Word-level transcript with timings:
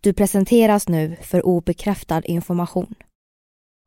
Du 0.00 0.12
presenteras 0.12 0.88
nu 0.88 1.16
för 1.22 1.46
obekräftad 1.46 2.22
information. 2.24 2.94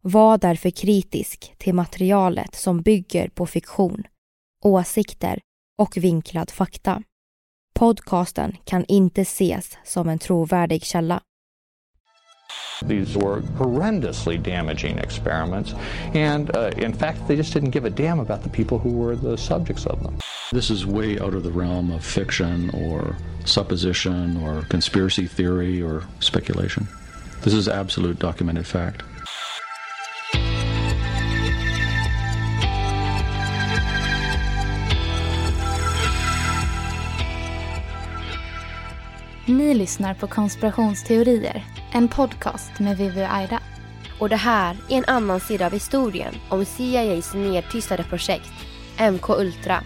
Var 0.02 0.38
därför 0.38 0.70
kritisk 0.70 1.54
till 1.58 1.74
materialet 1.74 2.56
som 2.56 2.82
bygger 2.82 3.30
på 3.30 3.46
fiktion, 3.46 4.04
åsikter 4.64 5.40
och 5.78 5.98
vinklad 5.98 6.52
fakta. 6.52 7.04
Podcasten 7.74 8.58
kan 8.64 8.86
inte 8.86 9.22
ses 9.22 9.78
som 9.84 10.10
en 10.10 10.20
trovärdig 10.20 10.84
källa. 10.84 11.22
These 12.86 13.18
were 13.18 13.42
horrendously 13.58 14.42
damaging 14.42 14.98
experiments, 15.00 15.74
and 16.14 16.56
uh, 16.56 16.72
in 16.78 16.94
fact, 16.94 17.28
they 17.28 17.36
just 17.36 17.52
didn't 17.54 17.72
give 17.72 17.86
a 17.86 17.90
damn 17.90 18.20
about 18.20 18.42
the 18.44 18.50
people 18.50 18.80
who 18.80 18.92
were 18.92 19.16
the 19.16 19.38
subjects 19.38 19.86
of 19.86 20.02
them. 20.02 20.18
This 20.52 20.70
is 20.70 20.86
way 20.86 21.20
out 21.20 21.34
of 21.34 21.44
the 21.44 21.52
realm 21.52 21.92
of 21.92 22.04
fiction 22.06 22.70
or 22.72 23.18
supposition 23.46 24.38
or 24.38 24.62
conspiracy 24.70 25.28
theory 25.28 25.82
or 25.82 26.04
speculation. 26.20 26.88
This 27.42 27.54
is 27.54 27.68
absolute 27.68 28.20
documented 28.20 28.66
fact. 28.66 29.04
Ni 39.46 39.74
lyssnar 39.74 40.14
på 40.14 40.28
Konspirationsteorier, 40.28 41.64
en 41.92 42.08
podcast 42.08 42.80
med 42.80 42.98
Vivi 42.98 43.24
och 43.24 43.34
Aida. 43.34 43.60
Och 44.20 44.30
det 44.30 44.36
här 44.36 44.78
är 44.90 44.98
en 44.98 45.06
annan 45.08 45.40
sida 45.40 45.66
av 45.66 45.72
historien 45.72 46.34
om 46.50 46.66
CIAs 46.66 47.34
nedtystade 47.34 48.04
projekt, 48.04 48.52
MK 49.12 49.30
Ultra. 49.30 49.84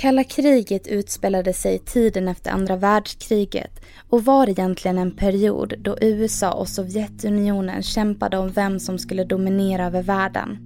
Kalla 0.00 0.24
kriget 0.24 0.86
utspelade 0.86 1.52
sig 1.52 1.78
tiden 1.78 2.28
efter 2.28 2.50
andra 2.50 2.76
världskriget 2.76 3.80
och 4.08 4.24
var 4.24 4.48
egentligen 4.48 4.98
en 4.98 5.16
period 5.16 5.74
då 5.78 5.96
USA 6.00 6.52
och 6.52 6.68
Sovjetunionen 6.68 7.82
kämpade 7.82 8.38
om 8.38 8.48
vem 8.48 8.80
som 8.80 8.98
skulle 8.98 9.24
dominera 9.24 9.86
över 9.86 10.02
världen. 10.02 10.58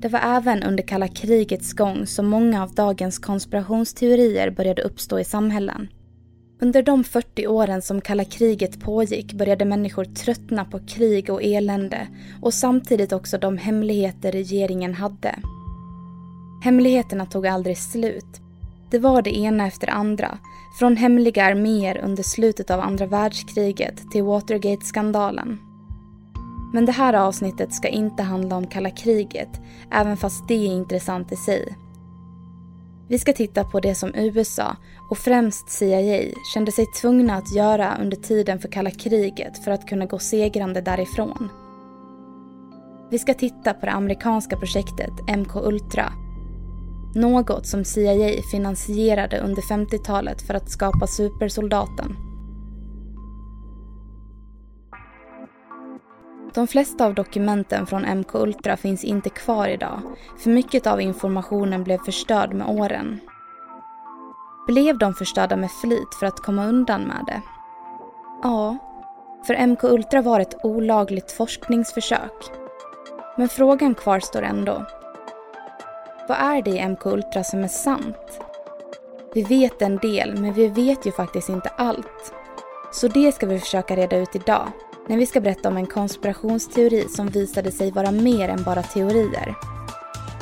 Det 0.00 0.08
var 0.08 0.20
även 0.20 0.62
under 0.62 0.82
kalla 0.82 1.08
krigets 1.08 1.72
gång 1.72 2.06
som 2.06 2.26
många 2.26 2.62
av 2.62 2.74
dagens 2.74 3.18
konspirationsteorier 3.18 4.50
började 4.50 4.82
uppstå 4.82 5.18
i 5.18 5.24
samhällen. 5.24 5.88
Under 6.60 6.82
de 6.82 7.04
40 7.04 7.46
åren 7.46 7.82
som 7.82 8.00
kalla 8.00 8.24
kriget 8.24 8.80
pågick 8.80 9.32
började 9.32 9.64
människor 9.64 10.04
tröttna 10.04 10.64
på 10.64 10.78
krig 10.86 11.30
och 11.30 11.42
elände 11.42 12.08
och 12.42 12.54
samtidigt 12.54 13.12
också 13.12 13.38
de 13.38 13.58
hemligheter 13.58 14.32
regeringen 14.32 14.94
hade. 14.94 15.34
Hemligheterna 16.64 17.26
tog 17.26 17.46
aldrig 17.46 17.78
slut. 17.78 18.40
Det 18.90 18.98
var 18.98 19.22
det 19.22 19.36
ena 19.36 19.66
efter 19.66 19.86
det 19.86 19.92
andra, 19.92 20.38
från 20.78 20.96
hemliga 20.96 21.44
arméer 21.44 22.00
under 22.04 22.22
slutet 22.22 22.70
av 22.70 22.80
andra 22.80 23.06
världskriget 23.06 24.10
till 24.10 24.22
Watergate-skandalen. 24.22 25.58
Men 26.72 26.86
det 26.86 26.92
här 26.92 27.14
avsnittet 27.14 27.74
ska 27.74 27.88
inte 27.88 28.22
handla 28.22 28.56
om 28.56 28.66
kalla 28.66 28.90
kriget, 28.90 29.60
även 29.90 30.16
fast 30.16 30.48
det 30.48 30.54
är 30.54 30.72
intressant 30.72 31.32
i 31.32 31.36
sig. 31.36 31.76
Vi 33.08 33.18
ska 33.18 33.32
titta 33.32 33.64
på 33.64 33.80
det 33.80 33.94
som 33.94 34.14
USA, 34.14 34.76
och 35.10 35.18
främst 35.18 35.70
CIA, 35.70 36.34
kände 36.54 36.72
sig 36.72 36.86
tvungna 36.86 37.34
att 37.34 37.54
göra 37.54 37.96
under 38.00 38.16
tiden 38.16 38.58
för 38.58 38.68
kalla 38.68 38.90
kriget 38.90 39.64
för 39.64 39.70
att 39.70 39.88
kunna 39.88 40.06
gå 40.06 40.18
segrande 40.18 40.80
därifrån. 40.80 41.48
Vi 43.10 43.18
ska 43.18 43.34
titta 43.34 43.74
på 43.74 43.86
det 43.86 43.92
amerikanska 43.92 44.56
projektet 44.56 45.12
MK 45.36 45.56
Ultra 45.56 46.12
något 47.14 47.66
som 47.66 47.84
CIA 47.84 48.42
finansierade 48.50 49.40
under 49.40 49.62
50-talet 49.62 50.42
för 50.42 50.54
att 50.54 50.70
skapa 50.70 51.06
supersoldaten. 51.06 52.16
De 56.54 56.66
flesta 56.66 57.06
av 57.06 57.14
dokumenten 57.14 57.86
från 57.86 58.18
MK 58.18 58.34
Ultra 58.34 58.76
finns 58.76 59.04
inte 59.04 59.30
kvar 59.30 59.68
idag, 59.68 60.00
för 60.38 60.50
mycket 60.50 60.86
av 60.86 61.00
informationen 61.00 61.84
blev 61.84 61.98
förstörd 61.98 62.54
med 62.54 62.68
åren. 62.68 63.20
Blev 64.66 64.98
de 64.98 65.14
förstörda 65.14 65.56
med 65.56 65.70
flit 65.70 66.14
för 66.18 66.26
att 66.26 66.40
komma 66.40 66.66
undan 66.66 67.02
med 67.02 67.24
det? 67.26 67.42
Ja, 68.42 68.76
för 69.46 69.66
MK 69.66 69.84
Ultra 69.84 70.22
var 70.22 70.40
ett 70.40 70.64
olagligt 70.64 71.32
forskningsförsök. 71.32 72.50
Men 73.36 73.48
frågan 73.48 73.94
kvarstår 73.94 74.42
ändå. 74.42 74.86
Vad 76.28 76.38
är 76.38 76.62
det 76.62 76.70
i 76.70 76.88
MK 76.88 77.06
Ultra 77.06 77.44
som 77.44 77.64
är 77.64 77.68
sant? 77.68 78.40
Vi 79.34 79.42
vet 79.42 79.82
en 79.82 79.96
del, 79.96 80.36
men 80.38 80.52
vi 80.52 80.68
vet 80.68 81.06
ju 81.06 81.12
faktiskt 81.12 81.48
inte 81.48 81.68
allt. 81.68 82.32
Så 82.92 83.08
det 83.08 83.32
ska 83.32 83.46
vi 83.46 83.60
försöka 83.60 83.96
reda 83.96 84.16
ut 84.16 84.36
idag, 84.36 84.68
när 85.06 85.16
vi 85.16 85.26
ska 85.26 85.40
berätta 85.40 85.68
om 85.68 85.76
en 85.76 85.86
konspirationsteori 85.86 87.08
som 87.08 87.26
visade 87.26 87.72
sig 87.72 87.90
vara 87.90 88.10
mer 88.10 88.48
än 88.48 88.62
bara 88.62 88.82
teorier. 88.82 89.54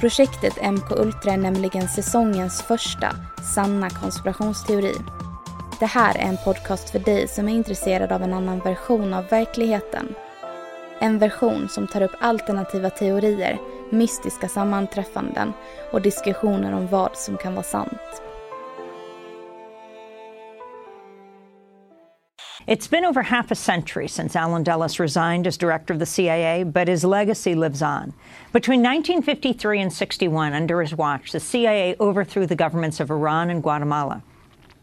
Projektet 0.00 0.62
MK 0.62 0.90
Ultra 0.90 1.32
är 1.32 1.36
nämligen 1.36 1.88
säsongens 1.88 2.62
första 2.62 3.12
sanna 3.54 3.90
konspirationsteori. 3.90 4.94
Det 5.78 5.86
här 5.86 6.14
är 6.14 6.28
en 6.28 6.38
podcast 6.44 6.90
för 6.90 6.98
dig 6.98 7.28
som 7.28 7.48
är 7.48 7.54
intresserad 7.54 8.12
av 8.12 8.22
en 8.22 8.34
annan 8.34 8.58
version 8.58 9.14
av 9.14 9.24
verkligheten. 9.28 10.14
En 11.00 11.18
version 11.18 11.68
som 11.68 11.86
tar 11.86 12.02
upp 12.02 12.16
alternativa 12.20 12.90
teorier 12.90 13.58
mystiska 13.90 14.48
sammanträffanden 14.48 15.52
och 15.90 16.02
diskussioner 16.02 16.72
om 16.72 16.86
vad 16.86 17.16
som 17.16 17.36
kan 17.36 17.54
vara 17.54 17.62
sant. 17.62 18.22
It's 22.66 22.88
been 22.88 23.04
over 23.04 23.22
half 23.22 23.52
a 23.52 23.54
century 23.54 24.08
since 24.08 24.34
Alan 24.34 24.64
Dulles 24.64 24.98
resigned 24.98 25.46
as 25.46 25.56
director 25.56 25.94
of 25.94 26.00
the 26.00 26.06
CIA, 26.06 26.64
but 26.64 26.88
his 26.88 27.04
legacy 27.04 27.54
lives 27.54 27.80
on. 27.80 28.12
Between 28.50 28.80
1953 28.80 29.80
and 29.82 29.92
61, 29.92 30.52
under 30.52 30.80
his 30.80 30.92
watch, 30.92 31.30
the 31.30 31.38
CIA 31.38 31.94
overthrew 32.00 32.44
the 32.44 32.56
governments 32.56 32.98
of 32.98 33.08
Iran 33.08 33.50
and 33.50 33.62
Guatemala. 33.62 34.20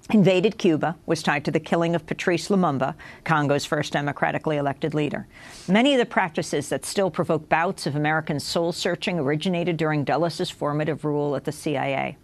Invaded 0.10 0.58
Cuba 0.58 0.96
was 1.06 1.24
tied 1.24 1.46
to 1.46 1.52
the 1.52 1.60
killing 1.60 1.96
of 1.96 2.06
Patrice 2.06 2.50
Lumumba, 2.50 2.96
Congo's 3.24 3.66
first 3.66 3.94
democratically 3.94 4.58
elected 4.58 4.94
leader. 4.94 5.28
Many 5.68 5.94
of 5.94 6.00
the 6.00 6.06
practices 6.06 6.70
that 6.70 6.86
still 6.86 7.10
provoke 7.10 7.48
bouts 7.50 7.88
of 7.88 7.96
American 7.96 8.40
soul 8.40 8.72
searching 8.72 9.20
originated 9.20 9.78
during 9.78 10.04
Dulles' 10.04 10.50
formative 10.50 11.06
rule 11.06 11.36
at 11.36 11.46
the 11.46 11.52
CIA. 11.52 12.18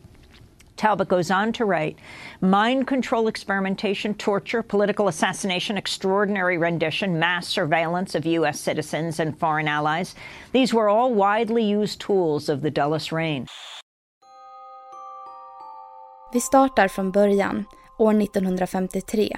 Talbot 0.80 1.10
goes 1.10 1.30
on 1.30 1.52
to 1.54 1.66
write 1.66 2.00
mind 2.40 2.88
control 2.88 3.28
experimentation, 3.28 4.14
torture, 4.14 4.64
political 4.64 5.10
assassination, 5.10 5.78
extraordinary 5.78 6.58
rendition, 6.58 7.20
mass 7.20 7.50
surveillance 7.50 8.16
of 8.16 8.26
U.S. 8.26 8.62
citizens 8.62 9.20
and 9.20 9.38
foreign 9.38 9.68
allies. 9.68 10.16
These 10.54 10.74
were 10.74 10.88
all 10.88 11.14
widely 11.14 11.66
used 11.66 12.00
tools 12.00 12.48
of 12.48 12.62
the 12.62 12.72
Dulles 12.72 13.12
reign. 13.12 13.48
Vi 16.34 16.42
startar 16.42 16.88
från 16.88 17.12
början, 17.12 17.66
år 17.98 18.22
1953. 18.22 19.38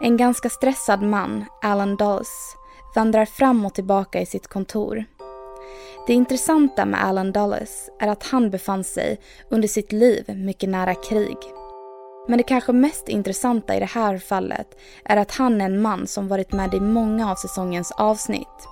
En 0.00 0.16
ganska 0.16 0.48
stressad 0.48 1.02
man, 1.02 1.44
Alan 1.62 1.96
Dulles, 1.96 2.56
vandrar 2.94 3.24
fram 3.24 3.64
och 3.64 3.74
tillbaka 3.74 4.20
i 4.20 4.26
sitt 4.26 4.48
kontor. 4.48 5.04
Det 6.06 6.12
intressanta 6.12 6.84
med 6.84 7.04
Alan 7.04 7.32
Dulles 7.32 7.90
är 7.98 8.08
att 8.08 8.22
han 8.22 8.50
befann 8.50 8.84
sig 8.84 9.20
under 9.50 9.68
sitt 9.68 9.92
liv 9.92 10.24
mycket 10.36 10.68
nära 10.68 10.94
krig. 10.94 11.36
Men 12.28 12.38
det 12.38 12.44
kanske 12.44 12.72
mest 12.72 13.08
intressanta 13.08 13.76
i 13.76 13.80
det 13.80 13.90
här 13.90 14.18
fallet 14.18 14.78
är 15.04 15.16
att 15.16 15.32
han 15.32 15.60
är 15.60 15.64
en 15.64 15.82
man 15.82 16.06
som 16.06 16.28
varit 16.28 16.52
med 16.52 16.74
i 16.74 16.80
många 16.80 17.30
av 17.30 17.34
säsongens 17.34 17.92
avsnitt. 17.92 18.69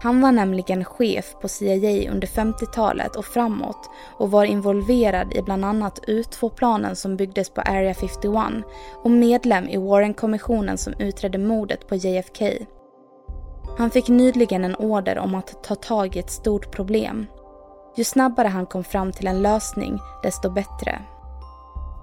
Han 0.00 0.20
var 0.20 0.32
nämligen 0.32 0.84
chef 0.84 1.34
på 1.40 1.48
CIA 1.48 2.10
under 2.10 2.26
50-talet 2.26 3.16
och 3.16 3.24
framåt 3.24 3.90
och 4.18 4.30
var 4.30 4.44
involverad 4.44 5.34
i 5.34 5.42
bland 5.42 5.64
annat 5.64 6.00
U2-planen 6.06 6.96
som 6.96 7.16
byggdes 7.16 7.50
på 7.50 7.60
Area 7.60 7.94
51 7.94 8.64
och 9.02 9.10
medlem 9.10 9.68
i 9.68 9.76
Warren-kommissionen 9.76 10.78
som 10.78 10.92
utredde 10.98 11.38
mordet 11.38 11.88
på 11.88 11.94
JFK. 11.94 12.44
Han 13.78 13.90
fick 13.90 14.08
nyligen 14.08 14.64
en 14.64 14.74
order 14.74 15.18
om 15.18 15.34
att 15.34 15.64
ta 15.64 15.74
tag 15.74 16.16
i 16.16 16.18
ett 16.18 16.30
stort 16.30 16.70
problem. 16.70 17.26
Ju 17.96 18.04
snabbare 18.04 18.48
han 18.48 18.66
kom 18.66 18.84
fram 18.84 19.12
till 19.12 19.26
en 19.26 19.42
lösning, 19.42 19.98
desto 20.22 20.50
bättre. 20.50 20.98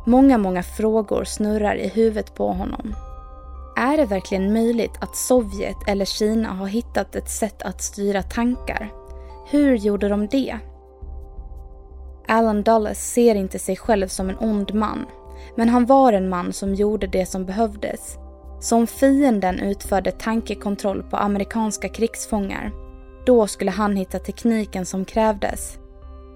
Många, 0.06 0.38
många 0.38 0.63
frågor 0.63 1.24
snurrar 1.24 1.75
i 1.75 1.88
huvudet 1.88 2.36
på 2.36 2.47
honom. 2.53 2.95
Är 3.77 3.98
det 3.98 4.06
verkligen 4.06 4.54
möjligt 4.54 4.98
att 5.00 5.16
Sovjet 5.16 5.77
eller 5.88 6.06
Kina 6.06 6.50
har 6.50 6.68
hittat 6.68 7.16
ett 7.16 7.30
sätt 7.30 7.62
att 7.62 7.81
styra 7.81 8.24
tankar? 8.24 8.92
Hur 9.50 9.75
gjorde 9.75 10.10
de 10.10 10.27
det? 10.27 10.57
Alan 12.27 12.63
Dulles 12.63 13.13
ser 13.13 13.36
inte 13.36 13.60
sig 13.60 13.75
själv 13.75 14.07
som 14.07 14.30
en 14.30 14.38
ond 14.39 14.74
man, 14.74 15.06
men 15.56 15.69
han 15.69 15.86
var 15.86 16.13
en 16.13 16.30
man 16.30 16.54
som 16.54 16.75
gjorde 16.75 17.07
det 17.07 17.25
som 17.25 17.45
behövdes. 17.45 18.18
Som 18.60 18.88
fienden 18.88 19.60
utförde 19.60 20.12
tankekontroll 20.12 21.04
på 21.04 21.18
amerikanska 21.18 21.89
krigsfångar. 21.89 22.71
Då 23.25 23.48
skulle 23.48 23.71
han 23.71 23.95
hitta 23.95 24.19
tekniken 24.19 24.86
som 24.86 25.06
krävdes. 25.06 25.78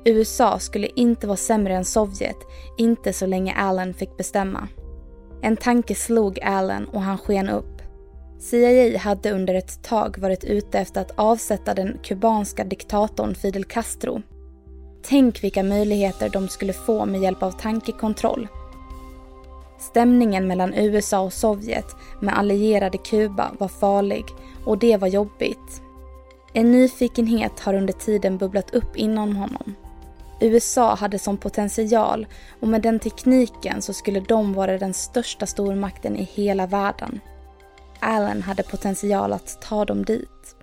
USA 0.06 0.60
skulle 0.60 0.88
inte 0.88 1.28
vara 1.28 1.38
sämre 1.38 1.76
än 1.76 1.86
Sovjet, 1.86 2.38
inte 2.78 3.14
så 3.14 3.26
länge 3.26 3.54
Allen 3.54 3.94
fick 3.94 4.18
bestämma. 4.18 4.68
En 5.42 5.58
tanke 5.58 5.96
slog 5.96 6.40
Allen 6.40 6.86
och 6.86 7.02
han 7.02 7.18
sken 7.18 7.50
upp. 7.50 7.82
CIA 8.40 8.98
hade 8.98 9.32
under 9.32 9.54
ett 9.54 9.84
tag 9.84 10.18
varit 10.18 10.44
ute 10.44 10.80
efter 10.80 11.02
att 11.02 11.12
avsätta 11.16 11.74
den 11.74 11.98
kubanska 12.04 12.64
diktatorn 12.64 13.36
Fidel 13.36 13.66
Castro. 13.66 14.22
Tänk 15.04 15.44
vilka 15.44 15.64
möjligheter 15.64 16.30
de 16.30 16.48
skulle 16.48 16.74
få 16.74 17.06
med 17.06 17.22
hjälp 17.22 17.44
av 17.44 17.52
tankekontroll. 17.52 18.48
Stämningen 19.80 20.48
mellan 20.48 20.74
USA 20.74 21.20
och 21.20 21.34
Sovjet 21.34 21.96
med 22.22 22.38
allierade 22.38 22.98
Kuba 22.98 23.52
var 23.58 23.68
farlig 23.68 24.26
och 24.66 24.78
det 24.78 24.98
var 24.98 25.08
jobbigt. 25.08 25.82
En 26.54 26.72
nyfikenhet 26.72 27.60
har 27.60 27.74
under 27.74 27.94
tiden 27.94 28.38
bubblat 28.38 28.74
upp 28.74 28.96
inom 28.96 29.36
honom. 29.36 29.76
USA 30.42 30.96
hade 30.96 31.20
som 31.20 31.38
potential 31.38 32.28
och 32.60 32.68
med 32.68 32.82
den 32.82 33.00
tekniken 33.00 33.82
så 33.82 33.94
skulle 33.94 34.20
de 34.20 34.54
vara 34.54 34.78
den 34.78 34.94
största 34.94 35.46
stormakten 35.46 36.18
i 36.18 36.24
hela 36.24 36.68
världen. 36.68 37.20
Allen 38.00 38.42
hade 38.42 38.64
potential 38.64 39.34
att 39.34 39.62
ta 39.62 39.86
dem 39.86 40.06
dit. 40.06 40.56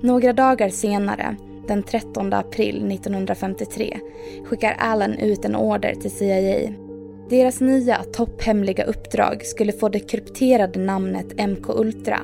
Några 0.00 0.32
dagar 0.32 0.68
senare, 0.68 1.36
den 1.68 1.82
13 1.82 2.32
april 2.32 2.92
1953, 2.92 4.00
skickar 4.44 4.76
Allen 4.78 5.18
ut 5.18 5.44
en 5.44 5.56
order 5.56 5.94
till 5.94 6.10
CIA. 6.10 6.72
Deras 7.30 7.60
nya 7.60 8.02
topphemliga 8.12 8.84
uppdrag 8.84 9.46
skulle 9.46 9.72
få 9.72 9.88
det 9.88 10.00
krypterade 10.00 10.78
namnet 10.78 11.48
MK 11.48 11.68
Ultra. 11.68 12.20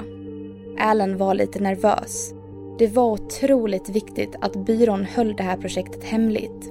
Allen 0.79 1.17
var 1.17 1.35
lite 1.35 1.61
nervös 1.61 2.35
det 2.83 2.89
var 2.89 3.11
otroligt 3.11 3.89
viktigt 3.89 4.37
att 4.41 4.57
byrån 4.57 5.05
höll 5.05 5.37
det 5.37 5.43
här 5.43 5.57
projektet 5.57 6.05
hemligt. 6.05 6.71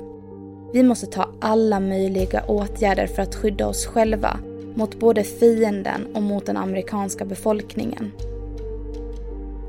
Vi 0.73 0.83
måste 0.83 1.05
ta 1.05 1.27
alla 1.41 1.79
möjliga 1.79 2.43
åtgärder 2.47 3.07
för 3.07 3.21
att 3.21 3.35
skydda 3.35 3.67
oss 3.67 3.85
själva 3.85 4.39
mot 4.75 4.99
både 4.99 5.23
fienden 5.23 6.15
och 6.15 6.21
mot 6.21 6.45
den 6.45 6.57
amerikanska 6.57 7.25
befolkningen. 7.25 8.11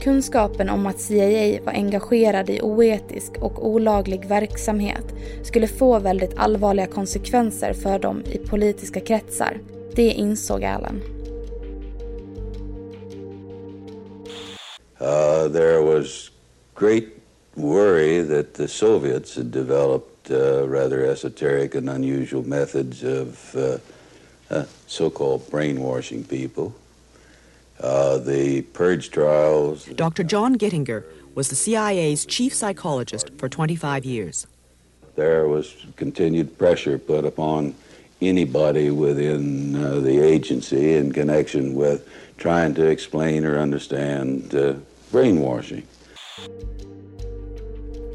Kunskapen 0.00 0.71
om 0.71 0.87
att 0.87 1.00
CIA 1.00 1.62
var 1.65 1.73
engagerad 1.73 2.50
i 2.50 2.61
oetisk 2.62 3.33
och 3.41 3.69
olaglig 3.69 4.25
verksamhet 4.27 5.15
skulle 5.43 5.67
få 5.67 5.99
väldigt 5.99 6.38
allvarliga 6.38 6.87
konsekvenser 6.87 7.73
för 7.73 7.99
dem 7.99 8.23
i 8.27 8.38
politiska 8.38 9.00
kretsar. 9.00 9.61
Det 9.95 10.11
insåg 10.11 10.65
Allen. 10.65 11.03
Uh, 15.00 15.53
there 15.53 15.81
was 15.81 16.31
great 16.82 17.12
worry 17.55 18.23
that 18.23 18.55
the 18.55 18.67
Soviets 18.67 19.37
had 19.37 19.52
developed 19.52 20.32
uh, 20.32 20.67
rather 20.67 21.06
esoteric 21.06 21.76
and 21.76 21.88
unusual 21.88 22.43
methods 22.43 23.05
of 23.05 23.55
uh, 23.55 23.79
uh 24.50 24.64
so-called 24.88 25.49
brainwashing 25.49 26.25
people. 26.25 26.75
Uh, 27.79 28.19
the 28.19 28.62
purge 28.79 29.12
trials. 29.12 29.84
Dr. 30.06 30.25
John 30.25 30.58
Gittinger 30.58 31.05
was 31.37 31.50
the 31.50 31.55
CIA's 31.55 32.26
chief 32.26 32.52
psychologist 32.52 33.31
for 33.38 33.49
25 33.49 34.05
years. 34.05 34.49
There 35.14 35.46
was 35.46 35.87
continued 35.94 36.58
pressure 36.58 36.99
put 36.99 37.25
upon 37.25 37.76
anybody 38.20 38.90
within 38.90 39.76
uh, 39.76 40.00
the 40.00 40.19
agency 40.19 40.95
in 40.95 41.12
connection 41.12 41.76
with 41.76 42.09
trying 42.38 42.75
to 42.75 42.85
explain 42.87 43.45
or 43.45 43.61
understand 43.61 44.52
uh, 44.52 44.75
brainwashing. 45.12 45.87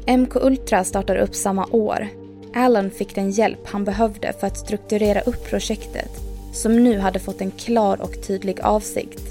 MK 0.08 0.36
Ultra 0.36 0.84
startar 0.84 1.16
upp 1.16 1.34
samma 1.34 1.66
år. 1.70 2.08
Allen 2.54 2.90
fick 2.90 3.14
den 3.14 3.30
hjälp 3.30 3.58
han 3.64 3.84
behövde 3.84 4.32
för 4.40 4.46
att 4.46 4.58
strukturera 4.58 5.20
upp 5.20 5.44
projektet, 5.50 6.10
som 6.52 6.84
nu 6.84 6.98
hade 6.98 7.18
fått 7.18 7.40
en 7.40 7.50
klar 7.50 8.00
och 8.00 8.26
tydlig 8.26 8.60
avsikt. 8.60 9.22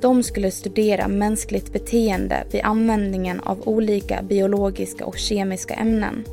De 0.00 0.22
skulle 0.22 0.50
studera 0.50 1.08
mänskligt 1.08 1.72
beteende 1.72 2.44
vid 2.50 2.60
användningen 2.64 3.40
av 3.40 3.68
olika 3.68 4.22
biologiska 4.22 5.06
och 5.06 5.18
kemiska 5.18 5.74
ämnen. 5.74 6.24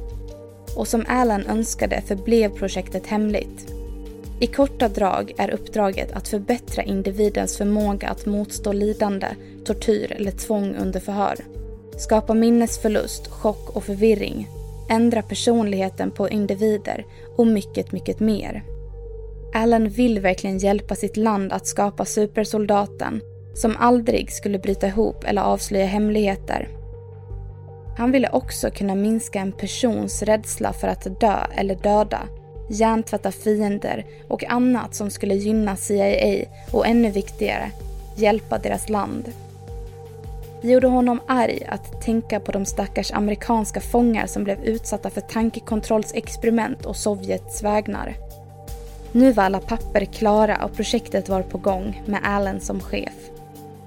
Och 0.78 0.88
som 0.88 1.06
Allen 1.08 1.46
önskade 1.48 2.02
förblev 2.02 2.50
projektet 2.50 3.08
hemligt. 3.08 3.74
I 4.40 4.48
korta 4.48 4.90
drag 4.90 5.34
är 5.38 5.50
uppdraget 5.50 6.12
att 6.12 6.28
förbättra 6.28 6.84
individens 6.84 7.58
förmåga 7.58 8.10
att 8.10 8.26
motstå 8.26 8.74
lidande, 8.74 9.28
tortyr 9.66 10.12
eller 10.12 10.32
tvång 10.32 10.76
under 10.76 11.00
förhör. 11.00 11.36
Skapa 12.02 12.34
minnesförlust, 12.34 13.28
chock 13.28 13.70
och 13.76 13.84
förvirring. 13.84 14.48
Ändra 14.90 15.22
personligheten 15.22 16.12
på 16.12 16.30
individer 16.30 17.06
och 17.38 17.48
mycket, 17.48 17.92
mycket 17.92 18.20
mer. 18.20 18.64
Allen 19.54 19.90
vill 19.90 20.20
verkligen 20.20 20.58
hjälpa 20.58 20.96
sitt 20.96 21.18
land 21.18 21.54
att 21.54 21.68
skapa 21.68 22.06
supersoldaten 22.06 23.22
som 23.54 23.76
aldrig 23.80 24.32
skulle 24.32 24.60
bryta 24.60 24.88
ihop 24.88 25.24
eller 25.24 25.42
avslöja 25.42 25.86
hemligheter. 25.86 26.68
Han 27.98 28.12
ville 28.12 28.30
också 28.30 28.72
kunna 28.72 28.96
minska 28.96 29.40
en 29.40 29.52
persons 29.52 30.22
rädsla 30.22 30.74
för 30.74 30.88
att 30.88 31.20
dö 31.20 31.38
eller 31.56 31.76
döda 31.76 32.20
hjärntvätta 32.70 33.32
fiender 33.32 34.06
och 34.28 34.44
annat 34.44 34.96
som 34.96 35.10
skulle 35.10 35.36
gynna 35.36 35.76
CIA 35.76 36.46
och 36.72 36.88
ännu 36.88 37.12
viktigare, 37.12 37.72
hjälpa 38.16 38.58
deras 38.58 38.90
land. 38.90 39.32
Det 40.62 40.72
gjorde 40.72 40.88
honom 40.88 41.22
arg 41.28 41.64
att 41.70 42.02
tänka 42.02 42.40
på 42.40 42.52
de 42.52 42.66
stackars 42.66 43.12
amerikanska 43.12 43.82
fångar 43.82 44.28
som 44.28 44.44
blev 44.44 44.64
utsatta 44.64 45.10
för 45.10 45.22
tankekontrollsexperiment 45.22 46.86
och 46.86 46.96
Sovjets 46.96 47.64
vägnar. 47.64 48.16
Nu 49.12 49.32
var 49.32 49.44
alla 49.44 49.60
papper 49.60 50.06
klara 50.06 50.66
och 50.66 50.74
projektet 50.74 51.30
var 51.30 51.42
på 51.42 51.58
gång 51.58 52.02
med 52.06 52.20
Allen 52.24 52.60
som 52.60 52.80
chef. 52.80 53.14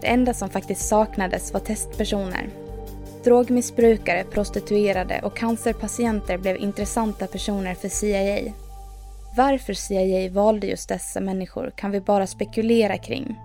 Det 0.01 0.07
enda 0.07 0.35
som 0.35 0.51
faktiskt 0.51 0.89
saknades 0.89 1.53
var 1.53 1.61
testpersoner. 1.61 2.49
Drogmissbrukare, 3.25 4.25
prostituerade 4.25 5.21
och 5.25 5.37
cancerpatienter 5.37 6.39
blev 6.39 6.57
intressanta 6.57 7.27
personer 7.27 7.75
för 7.75 7.89
CIA. 7.89 8.53
Varför 9.37 9.75
CIA 9.75 10.31
valde 10.31 10.67
just 10.67 10.89
dessa 10.89 11.21
människor 11.21 11.73
kan 11.77 11.91
vi 11.91 12.01
bara 12.01 12.27
spekulera 12.27 12.99
kring. 12.99 13.37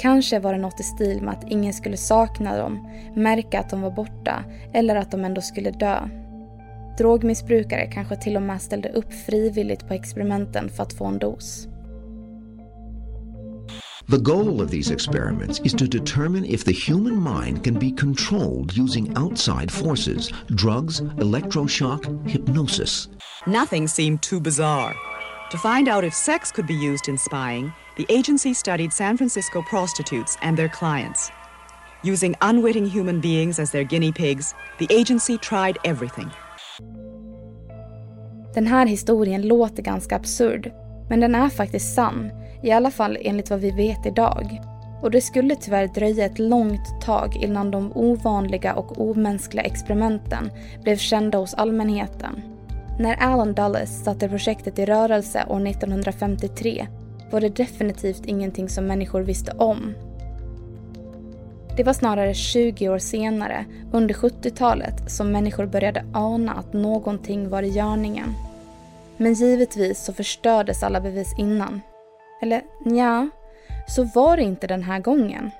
Kanske 0.00 0.38
var 0.38 0.52
det 0.52 0.58
något 0.58 0.80
i 0.80 0.82
stil 0.82 1.22
med 1.22 1.34
att 1.34 1.44
ingen 1.50 1.72
skulle 1.72 1.96
sakna 1.96 2.56
dem, 2.56 2.88
märka 3.16 3.60
att 3.60 3.70
de 3.70 3.80
var 3.80 3.90
borta 3.90 4.44
eller 4.72 4.96
att 4.96 5.10
de 5.10 5.24
ändå 5.24 5.40
skulle 5.40 5.70
dö. 5.70 6.08
Drogmissbrukare 6.98 7.86
kanske 7.86 8.16
till 8.16 8.36
och 8.36 8.42
med 8.42 8.62
ställde 8.62 8.88
upp 8.88 9.12
frivilligt 9.12 9.88
på 9.88 9.94
experimenten 9.94 10.68
för 10.68 10.82
att 10.82 10.92
få 10.92 11.04
en 11.04 11.18
dos. 11.18 11.68
The 14.10 14.18
goal 14.18 14.60
of 14.64 14.70
these 14.70 14.94
experiments 14.94 15.60
is 15.64 15.72
to 15.72 15.84
determine 15.86 16.44
if 16.44 16.64
the 16.64 16.92
human 16.92 17.22
mind 17.22 17.64
can 17.64 17.74
be 17.74 17.90
controlled 17.90 18.78
using 18.78 19.16
outside 19.16 19.70
forces, 19.70 20.32
drugs, 20.46 21.00
electroshock, 21.00 22.06
hypnosis. 22.26 23.08
Nothing 23.46 23.88
seemed 23.88 24.22
too 24.22 24.40
bizarre. 24.40 25.09
To 25.50 25.58
find 25.58 25.88
out 25.88 26.04
if 26.04 26.14
sex 26.14 26.52
could 26.52 26.68
be 26.68 26.74
used 26.74 27.08
in 27.08 27.18
spying, 27.18 27.72
the 27.96 28.06
agency 28.08 28.54
studied 28.54 28.92
San 28.92 29.16
Francisco 29.16 29.62
prostitutes 29.62 30.38
and 30.42 30.56
their 30.56 30.68
clients. 30.68 31.32
Using 32.04 32.36
unwitting 32.40 32.86
human 32.86 33.20
beings 33.20 33.58
as 33.58 33.72
their 33.72 33.82
guinea 33.82 34.12
pigs, 34.12 34.54
the 34.78 34.86
agency 34.90 35.38
tried 35.38 35.76
everything. 35.84 36.30
Den 38.54 38.66
här 38.66 38.86
historien 38.86 39.42
låter 39.42 39.82
ganska 39.82 40.16
absurd, 40.16 40.72
men 41.08 41.20
den 41.20 41.34
är 41.34 41.48
faktiskt 41.48 41.94
sann 41.94 42.30
i 42.62 42.70
alla 42.70 42.90
fall 42.90 43.18
enligt 43.20 43.50
vad 43.50 43.60
vi 43.60 43.70
vet 43.70 44.06
idag. 44.06 44.60
Och 45.02 45.10
det 45.10 45.20
skulle 45.20 45.56
tyvärr 45.56 45.86
dröja 45.86 46.24
ett 46.24 46.38
långt 46.38 47.00
tag 47.00 47.36
innan 47.36 47.70
de 47.70 47.92
ovanliga 47.94 48.74
och 48.74 49.00
omänskliga 49.00 49.64
experimenten 49.64 50.50
blev 50.82 50.96
kända 50.96 51.38
hos 51.38 51.54
allmänheten. 51.54 52.42
När 53.00 53.16
Alan 53.16 53.54
Dulles 53.54 54.04
satte 54.04 54.28
projektet 54.28 54.78
i 54.78 54.86
rörelse 54.86 55.44
år 55.48 55.66
1953 55.66 56.86
var 57.30 57.40
det 57.40 57.48
definitivt 57.48 58.26
ingenting 58.26 58.68
som 58.68 58.86
människor 58.86 59.20
visste 59.20 59.52
om. 59.52 59.94
Det 61.76 61.84
var 61.84 61.92
snarare 61.92 62.34
20 62.34 62.88
år 62.88 62.98
senare, 62.98 63.64
under 63.92 64.14
70-talet, 64.14 65.10
som 65.10 65.32
människor 65.32 65.66
började 65.66 66.04
ana 66.12 66.52
att 66.52 66.72
någonting 66.72 67.48
var 67.48 67.62
i 67.62 67.68
görningen. 67.68 68.34
Men 69.16 69.34
givetvis 69.34 70.04
så 70.04 70.12
förstördes 70.12 70.82
alla 70.82 71.00
bevis 71.00 71.34
innan. 71.38 71.80
Eller 72.42 72.62
ja, 72.84 73.28
så 73.88 74.04
var 74.04 74.36
det 74.36 74.42
inte 74.42 74.66
den 74.66 74.82
här 74.82 75.00
gången. 75.00 75.50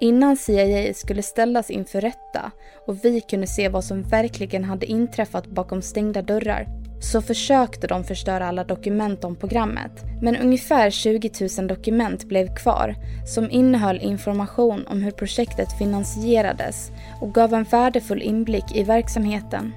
Innan 0.00 0.36
CIA 0.36 0.94
skulle 0.94 1.22
ställas 1.22 1.70
inför 1.70 2.00
rätta 2.00 2.50
och 2.86 3.04
vi 3.04 3.20
kunde 3.20 3.46
se 3.46 3.68
vad 3.68 3.84
som 3.84 4.02
verkligen 4.02 4.64
hade 4.64 4.86
inträffat 4.86 5.46
bakom 5.46 5.82
stängda 5.82 6.22
dörrar 6.22 6.66
så 7.00 7.22
försökte 7.22 7.86
de 7.86 8.04
förstöra 8.04 8.46
alla 8.48 8.64
dokument 8.64 9.24
om 9.24 9.36
programmet. 9.36 9.92
Men 10.22 10.36
ungefär 10.36 10.90
20 10.90 11.30
000 11.58 11.68
dokument 11.68 12.24
blev 12.24 12.54
kvar 12.54 12.94
som 13.26 13.50
innehöll 13.50 14.00
information 14.00 14.86
om 14.86 15.02
hur 15.02 15.10
projektet 15.10 15.78
finansierades 15.78 16.90
och 17.20 17.34
gav 17.34 17.54
en 17.54 17.64
värdefull 17.64 18.22
inblick 18.22 18.76
i 18.76 18.82
verksamheten. 18.82 19.72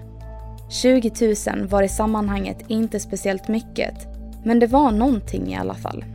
20 0.70 1.36
000 1.56 1.68
var 1.68 1.84
i 1.84 1.90
sammanhanget 1.90 2.58
inte 2.68 3.00
speciellt 3.00 3.48
mycket, 3.48 3.96
men 4.46 4.60
det 4.60 4.68
var 4.68 4.92
någonting 4.92 5.54
i 5.54 5.58
alla 5.58 5.75
fall. 5.75 6.06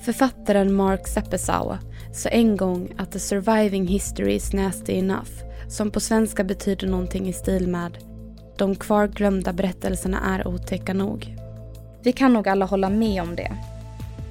Författaren 0.00 0.72
Mark 0.72 1.08
Seppesau 1.08 1.76
sa 2.12 2.28
en 2.28 2.56
gång 2.56 2.94
att 2.98 3.12
the 3.12 3.18
surviving 3.18 3.86
history 3.86 4.34
is 4.34 4.52
nasty 4.52 4.92
enough, 4.92 5.30
som 5.68 5.90
på 5.90 6.00
svenska 6.00 6.44
betyder 6.44 6.86
någonting 6.86 7.28
i 7.28 7.32
stil 7.32 7.68
med 7.68 7.98
de 8.58 8.74
kvarglömda 8.74 9.52
berättelserna 9.52 10.20
är 10.20 10.48
otäcka 10.48 10.94
nog. 10.94 11.36
Vi 12.02 12.12
kan 12.12 12.32
nog 12.32 12.48
alla 12.48 12.64
hålla 12.64 12.90
med 12.90 13.22
om 13.22 13.36
det. 13.36 13.52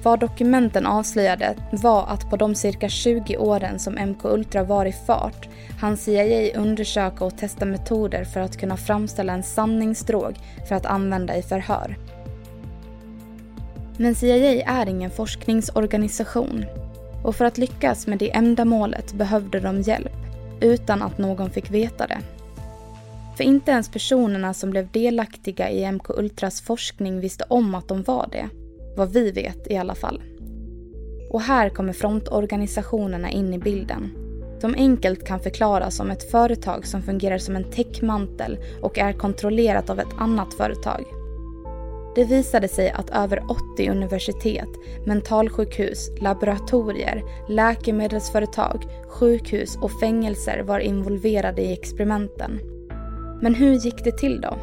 Vad 0.02 0.20
dokumenten 0.20 0.86
avslöjade 0.86 1.54
var 1.72 2.06
att 2.06 2.30
på 2.30 2.36
de 2.36 2.54
cirka 2.54 2.88
20 2.88 3.36
åren 3.36 3.78
som 3.78 3.94
MK 3.94 4.24
Ultra 4.24 4.64
var 4.64 4.86
i 4.86 4.92
fart 4.92 5.48
hann 5.80 5.96
CIA 5.96 6.58
undersöka 6.60 7.24
och 7.24 7.38
testa 7.38 7.64
metoder 7.64 8.24
för 8.24 8.40
att 8.40 8.56
kunna 8.56 8.76
framställa 8.76 9.32
en 9.32 9.42
sanningsdrog 9.42 10.36
för 10.68 10.74
att 10.74 10.86
använda 10.86 11.36
i 11.36 11.42
förhör. 11.42 11.96
Men 13.96 14.14
CIA 14.14 14.62
är 14.62 14.86
ingen 14.86 15.10
forskningsorganisation 15.10 16.64
och 17.22 17.36
för 17.36 17.44
att 17.44 17.58
lyckas 17.58 18.06
med 18.06 18.18
det 18.18 18.30
ändamålet 18.36 19.12
behövde 19.12 19.60
de 19.60 19.80
hjälp 19.80 20.16
utan 20.60 21.02
att 21.02 21.18
någon 21.18 21.50
fick 21.50 21.70
veta 21.70 22.06
det. 22.06 22.18
För 23.36 23.44
inte 23.44 23.70
ens 23.70 23.88
personerna 23.88 24.54
som 24.54 24.70
blev 24.70 24.88
delaktiga 24.90 25.70
i 25.70 25.92
MK 25.92 26.10
Ultras 26.10 26.60
forskning 26.60 27.20
visste 27.20 27.44
om 27.48 27.74
att 27.74 27.88
de 27.88 28.02
var 28.02 28.28
det. 28.32 28.48
Vad 28.96 29.12
vi 29.12 29.30
vet 29.30 29.70
i 29.70 29.76
alla 29.76 29.94
fall. 29.94 30.22
Och 31.30 31.40
här 31.40 31.68
kommer 31.68 31.92
frontorganisationerna 31.92 33.30
in 33.30 33.54
i 33.54 33.58
bilden. 33.58 34.10
Som 34.60 34.74
enkelt 34.74 35.26
kan 35.26 35.40
förklaras 35.40 35.96
som 35.96 36.10
ett 36.10 36.30
företag 36.30 36.86
som 36.86 37.02
fungerar 37.02 37.38
som 37.38 37.56
en 37.56 37.70
täckmantel 37.70 38.58
och 38.82 38.98
är 38.98 39.12
kontrollerat 39.12 39.90
av 39.90 40.00
ett 40.00 40.14
annat 40.18 40.54
företag. 40.54 41.04
Det 42.18 42.24
visade 42.24 42.68
sig 42.68 42.90
att 42.90 43.10
över 43.10 43.42
80 43.74 43.90
universitet, 43.90 44.68
mentalsjukhus, 45.06 46.10
laboratorier, 46.20 47.22
läkemedelsföretag, 47.48 48.84
sjukhus 49.08 49.76
och 49.76 50.00
fängelser 50.00 50.62
var 50.62 50.78
involverade 50.78 51.62
i 51.62 51.72
experimenten. 51.72 52.60
Men 53.42 53.54
hur 53.54 53.74
gick 53.74 54.04
det 54.04 54.18
till 54.18 54.40
då? 54.40 54.58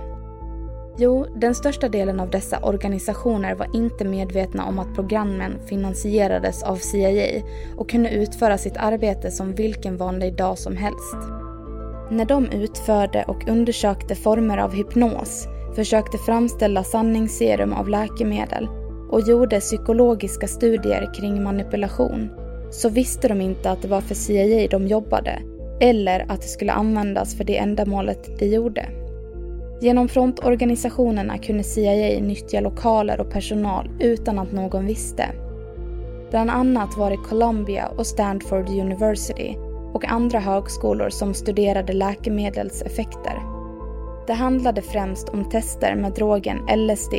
Jo, 0.97 1.25
den 1.35 1.55
största 1.55 1.89
delen 1.89 2.19
av 2.19 2.29
dessa 2.29 2.59
organisationer 2.59 3.55
var 3.55 3.75
inte 3.75 4.05
medvetna 4.05 4.65
om 4.65 4.79
att 4.79 4.95
programmen 4.95 5.59
finansierades 5.65 6.63
av 6.63 6.75
CIA 6.75 7.41
och 7.77 7.89
kunde 7.89 8.09
utföra 8.09 8.57
sitt 8.57 8.77
arbete 8.77 9.31
som 9.31 9.55
vilken 9.55 9.97
vanlig 9.97 10.35
dag 10.35 10.57
som 10.57 10.77
helst. 10.77 11.17
När 12.11 12.25
de 12.25 12.49
utförde 12.49 13.23
och 13.23 13.47
undersökte 13.47 14.15
former 14.15 14.57
av 14.57 14.73
hypnos 14.73 15.47
försökte 15.75 16.17
framställa 16.17 16.83
sanningsserum 16.83 17.73
av 17.73 17.89
läkemedel 17.89 18.67
och 19.09 19.21
gjorde 19.21 19.59
psykologiska 19.59 20.47
studier 20.47 21.13
kring 21.13 21.43
manipulation 21.43 22.29
så 22.71 22.89
visste 22.89 23.27
de 23.27 23.41
inte 23.41 23.71
att 23.71 23.81
det 23.81 23.87
var 23.87 24.01
för 24.01 24.15
CIA 24.15 24.67
de 24.67 24.87
jobbade 24.87 25.41
eller 25.81 26.25
att 26.29 26.41
det 26.41 26.47
skulle 26.47 26.71
användas 26.71 27.35
för 27.35 27.43
det 27.43 27.57
ändamålet 27.57 28.39
de 28.39 28.45
gjorde. 28.45 28.89
Genom 29.81 30.07
frontorganisationerna 30.07 31.37
kunde 31.37 31.63
CIA 31.63 32.19
nyttja 32.19 32.59
lokaler 32.59 33.21
och 33.21 33.31
personal 33.31 33.89
utan 33.99 34.39
att 34.39 34.51
någon 34.51 34.85
visste. 34.85 35.25
Bland 36.29 36.49
annat 36.49 36.97
var 36.97 37.09
det 37.09 37.17
Columbia 37.17 37.87
och 37.87 38.07
Stanford 38.07 38.69
University 38.69 39.55
och 39.93 40.05
andra 40.05 40.39
högskolor 40.39 41.09
som 41.09 41.33
studerade 41.33 41.93
läkemedelseffekter. 41.93 43.54
Det 44.27 44.33
handlade 44.33 44.81
främst 44.81 45.29
om 45.29 45.49
tester 45.49 45.95
med 45.95 46.13
drogen 46.13 46.57
LSD, 46.57 47.13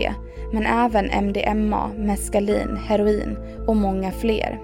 men 0.52 0.66
även 0.66 1.24
MDMA, 1.24 1.90
meskalin, 1.96 2.76
heroin 2.76 3.38
och 3.66 3.76
många 3.76 4.12
fler. 4.12 4.60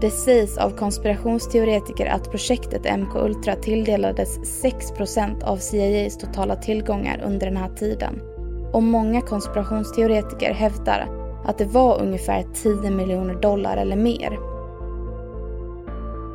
Det 0.00 0.10
sägs 0.10 0.58
av 0.58 0.70
konspirationsteoretiker 0.70 2.06
att 2.06 2.30
projektet 2.30 2.98
MK 2.98 3.14
Ultra 3.14 3.54
tilldelades 3.54 4.38
6% 4.62 5.44
av 5.44 5.56
CIAs 5.56 6.18
totala 6.18 6.56
tillgångar 6.56 7.22
under 7.26 7.46
den 7.46 7.56
här 7.56 7.68
tiden. 7.68 8.20
Och 8.72 8.82
många 8.82 9.20
konspirationsteoretiker 9.20 10.54
hävdar 10.54 11.08
att 11.44 11.58
det 11.58 11.64
var 11.64 12.02
ungefär 12.02 12.44
10 12.54 12.90
miljoner 12.90 13.34
dollar 13.34 13.76
eller 13.76 13.96
mer. 13.96 14.38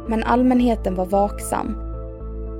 Men 0.07 0.23
allmänheten 0.23 0.95
var 0.95 1.05
vaksam 1.05 1.88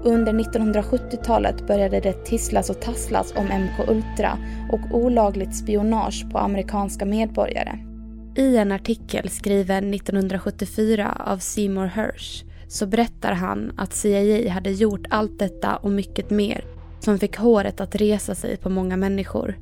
under 0.04 0.34
1970-talet 0.34 1.68
började 1.68 2.00
det 2.00 2.26
tisslas 2.26 2.70
och 2.70 2.82
tasslas 2.82 3.34
om 3.36 3.46
MK 3.46 3.90
Ultra 3.90 4.38
och 4.72 4.98
olagligt 4.98 5.56
spionage 5.56 6.26
på 6.32 6.38
amerikanska 6.38 7.06
medborgare. 7.06 7.80
I 8.36 8.58
en 8.58 8.72
artikel 8.72 9.30
skriven 9.30 9.94
1974 9.94 11.22
av 11.26 11.38
Seymour 11.38 11.86
Hersh 11.86 12.46
så 12.68 12.88
berättar 12.88 13.32
han 13.32 13.72
att 13.78 13.94
CIA 13.94 14.52
hade 14.52 14.72
gjort 14.72 15.06
allt 15.10 15.40
detta 15.40 15.76
och 15.76 15.92
mycket 15.92 16.30
mer 16.30 16.66
som 17.00 17.20
fick 17.20 17.38
håret 17.38 17.82
att 17.82 17.96
resa 17.96 18.36
sig 18.36 18.58
på 18.58 18.70
många 18.70 18.98
människor. 18.98 19.58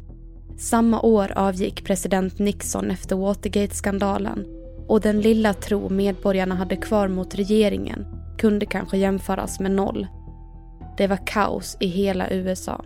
Samma 0.58 1.02
år 1.02 1.32
avgick 1.36 1.86
president 1.86 2.40
Nixon 2.40 2.92
efter 2.92 3.16
Watergate-skandalen 3.16 4.46
och 4.88 5.02
den 5.02 5.22
lilla 5.22 5.54
tro 5.54 5.90
medborgarna 5.90 6.56
hade 6.56 6.76
kvar 6.76 7.08
mot 7.08 7.36
regeringen 7.36 8.06
kunde 8.38 8.66
kanske 8.66 8.98
jämföras 8.98 9.60
med 9.60 9.72
noll 9.72 10.08
det 10.98 11.08
var 11.08 11.20
kaos 11.26 11.78
i 11.80 11.88
hela 11.88 12.34
USA. 12.34 12.86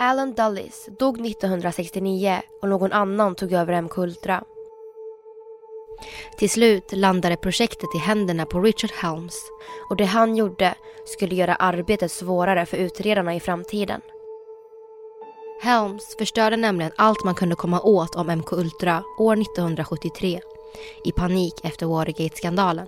Alan 0.00 0.34
Dulles 0.34 0.88
dog 0.98 1.26
1969 1.26 2.42
och 2.62 2.68
någon 2.68 2.92
annan 2.92 3.34
tog 3.34 3.52
över 3.52 3.82
MK 3.82 3.98
Ultra. 3.98 4.44
Till 6.38 6.50
slut 6.50 6.92
landade 6.92 7.36
projektet 7.36 7.88
i 7.94 7.98
händerna 7.98 8.46
på 8.46 8.60
Richard 8.60 8.90
Helms 8.90 9.34
och 9.90 9.96
det 9.96 10.04
han 10.04 10.36
gjorde 10.36 10.74
skulle 11.04 11.34
göra 11.34 11.54
arbetet 11.54 12.12
svårare 12.12 12.66
för 12.66 12.76
utredarna 12.76 13.34
i 13.34 13.40
framtiden. 13.40 14.00
Helms 15.62 16.16
förstörde 16.18 16.56
nämligen 16.56 16.92
allt 16.96 17.24
man 17.24 17.34
kunde 17.34 17.56
komma 17.56 17.80
åt 17.80 18.14
om 18.14 18.26
MK 18.38 18.52
Ultra 18.52 19.02
år 19.18 19.40
1973 19.40 20.40
i 21.04 21.12
panik 21.12 21.54
efter 21.62 21.86
Watergate-skandalen. 21.86 22.86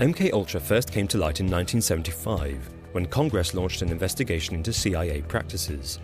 MK 0.00 0.20
Ultra 0.32 0.60
first 0.60 0.94
came 0.94 1.06
to 1.06 1.18
light 1.18 1.40
in 1.40 1.46
1975 1.46 2.81
when 2.92 3.06
Congress 3.06 3.54
launched 3.54 3.82
an 3.82 3.90
investigation 3.90 4.54
into 4.54 4.72
CIA 4.72 5.22
practices. 5.22 5.98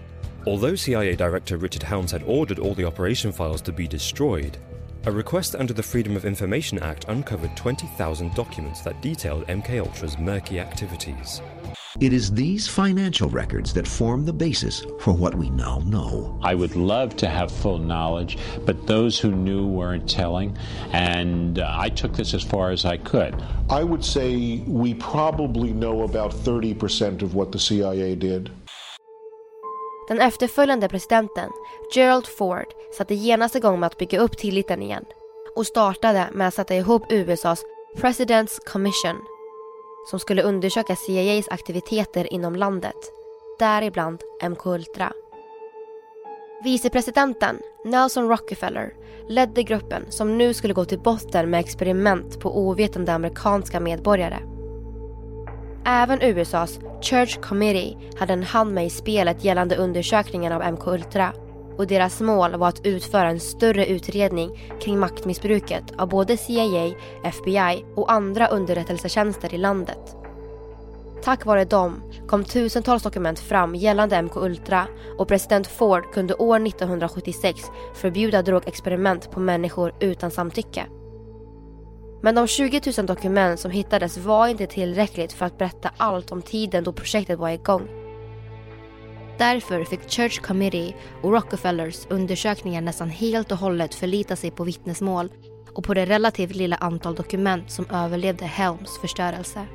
Although 0.47 0.75
CIA 0.75 1.15
Director 1.17 1.57
Richard 1.57 1.83
Helms 1.83 2.11
had 2.11 2.23
ordered 2.25 2.59
all 2.59 2.75
the 2.75 2.87
operation 2.87 3.33
files 3.33 3.61
to 3.63 3.73
be 3.73 3.87
destroyed, 3.87 4.59
a 5.05 5.13
request 5.13 5.55
under 5.55 5.73
the 5.73 5.83
Freedom 5.83 6.17
of 6.17 6.25
Information 6.25 6.79
Act 6.81 7.07
uncovered 7.09 7.57
20,000 7.57 8.35
documents 8.35 8.81
that 8.81 9.01
detailed 9.01 9.47
MK 9.47 9.79
Ultra's 9.81 10.19
murky 10.19 10.59
activities. 10.59 11.41
It 12.01 12.13
is 12.13 12.31
these 12.31 12.69
financial 12.69 13.29
records 13.29 13.73
that 13.73 13.89
form 13.89 14.25
the 14.25 14.33
basis 14.33 14.87
for 15.01 15.13
what 15.13 15.35
we 15.35 15.51
now 15.51 15.83
know. 15.85 16.39
I 16.43 16.55
would 16.55 16.77
love 16.77 17.17
to 17.17 17.29
have 17.29 17.51
full 17.51 17.79
knowledge, 17.79 18.39
but 18.67 18.87
those 18.87 19.19
who 19.19 19.31
knew 19.31 19.67
weren't 19.67 20.09
telling, 20.09 20.57
and 20.93 21.59
uh, 21.59 21.67
I 21.85 21.89
took 21.89 22.13
this 22.15 22.35
as 22.35 22.45
far 22.45 22.71
as 22.71 22.85
I 22.85 22.99
could. 22.99 23.35
I 23.71 23.83
would 23.83 24.05
say 24.05 24.63
we 24.67 24.95
probably 24.95 25.73
know 25.73 26.05
about 26.05 26.33
30% 26.33 27.23
of 27.23 27.35
what 27.35 27.53
the 27.53 27.59
CIA 27.59 28.15
did. 28.15 28.51
Den 30.09 30.21
efterföljande 30.21 30.89
presidenten, 30.89 31.51
Gerald 31.95 32.27
Ford, 32.27 32.67
satte 32.97 33.15
genast 33.15 33.57
igång 33.57 33.81
med 33.81 33.87
att 33.87 33.99
bygga 33.99 34.19
upp 34.19 34.39
tilliten 34.39 34.83
igen 34.83 35.05
och 35.57 35.67
startade 35.67 36.29
med 36.33 36.49
att 36.49 36.55
sätta 36.55 36.75
ihop 36.75 37.03
USAs 37.13 37.65
President's 37.97 38.59
Commission 38.67 39.17
som 40.07 40.21
skulle 40.21 40.43
undersöka 40.43 40.97
CIAs 40.97 41.49
aktiviteter 41.49 42.33
inom 42.33 42.57
landet, 42.57 43.13
däribland 43.59 44.21
MK 44.51 44.67
Ultra. 44.67 45.13
Vicepresidenten 46.65 47.59
Nelson 47.85 48.29
Rockefeller 48.29 48.95
ledde 49.29 49.63
gruppen 49.63 50.03
som 50.09 50.39
nu 50.39 50.55
skulle 50.55 50.75
gå 50.75 50.85
till 50.85 51.01
botten 51.01 51.51
med 51.51 51.61
experiment 51.61 52.41
på 52.41 52.59
ovetande 52.59 53.13
amerikanska 53.13 53.81
medborgare. 53.81 54.39
Även 55.85 56.23
USAs 56.23 56.79
Church 57.03 57.41
Committee 57.41 57.97
hade 58.19 58.33
en 58.33 58.43
hand 58.43 58.75
med 58.75 58.87
i 58.87 58.91
spelet 58.91 59.45
gällande 59.45 59.77
undersökningen 59.77 60.53
av 60.53 60.73
MK 60.73 60.87
Ultra 60.87 61.33
och 61.79 61.87
deras 61.87 62.21
mål 62.21 62.57
var 62.57 62.69
att 62.69 62.87
utföra 62.87 63.29
en 63.29 63.41
större 63.41 63.87
utredning 63.87 64.77
kring 64.81 64.99
maktmissbruket 64.99 65.85
av 65.99 66.09
både 66.09 66.37
CIA, 66.37 66.95
FBI 67.25 67.85
och 67.95 68.13
andra 68.13 68.47
underrättelsetjänster 68.47 69.55
i 69.55 69.59
landet. 69.59 70.17
Tack 71.23 71.47
vare 71.47 71.65
dem 71.65 72.03
kom 72.27 72.45
tusentals 72.45 73.03
dokument 73.03 73.39
fram 73.39 73.75
gällande 73.75 74.23
MK 74.23 74.37
Ultra 74.37 74.87
och 75.19 75.29
president 75.29 75.67
Ford 75.67 76.13
kunde 76.13 76.35
år 76.35 76.67
1976 76.67 77.61
förbjuda 77.95 78.43
drogexperiment 78.43 79.31
på 79.31 79.41
människor 79.41 79.95
utan 80.01 80.31
samtycke. 80.31 80.87
Men 82.23 82.35
de 82.35 82.47
20 82.47 82.81
000 82.97 83.07
dokument 83.07 83.61
som 83.61 83.71
hittades 83.71 84.19
var 84.19 84.49
inte 84.49 84.67
tillräckligt 84.67 85.33
för 85.33 85.47
att 85.47 85.59
berätta 85.59 85.91
allt 85.97 86.33
om 86.33 86.43
tiden 86.43 86.85
då 86.85 86.93
projektet 86.93 87.39
var 87.39 87.49
igång. 87.49 87.98
Därför 89.39 89.85
fick 89.85 90.11
Church 90.11 90.41
Committee 90.41 90.95
och 91.23 91.33
Rockefellers 91.33 92.07
undersökningar 92.11 92.81
nästan 92.81 93.11
helt 93.11 93.53
och 93.53 93.59
hållet 93.59 93.95
förlita 93.95 94.37
sig 94.37 94.51
på 94.51 94.65
vittnesmål 94.65 95.29
och 95.75 95.85
på 95.85 95.95
det 95.95 96.07
relativt 96.07 96.57
lilla 96.57 96.77
antal 96.77 97.15
dokument 97.15 97.71
som 97.71 97.87
överlevde 97.91 98.45
Helms 98.45 98.99
förstörelse. 99.01 99.67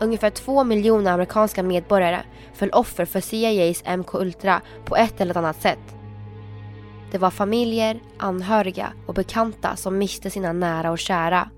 ungefär 0.00 0.30
två 0.30 0.64
miljoner 0.64 1.12
amerikanska 1.12 1.62
medborgare 1.62 2.20
föll 2.54 2.70
offer 2.70 3.04
för 3.04 3.20
CIAs 3.20 3.82
MK 3.96 4.14
Ultra 4.14 4.62
på 4.84 4.96
ett 4.96 5.20
eller 5.20 5.36
annat 5.38 5.62
sätt. 5.62 5.96
Det 7.10 7.18
var 7.18 7.30
familjer, 7.30 8.00
anhöriga 8.18 8.92
och 9.06 9.14
bekanta 9.14 9.76
som 9.76 9.98
miste 9.98 10.30
sina 10.30 10.52
nära 10.52 10.90
och 10.90 10.98
kära. 10.98 11.50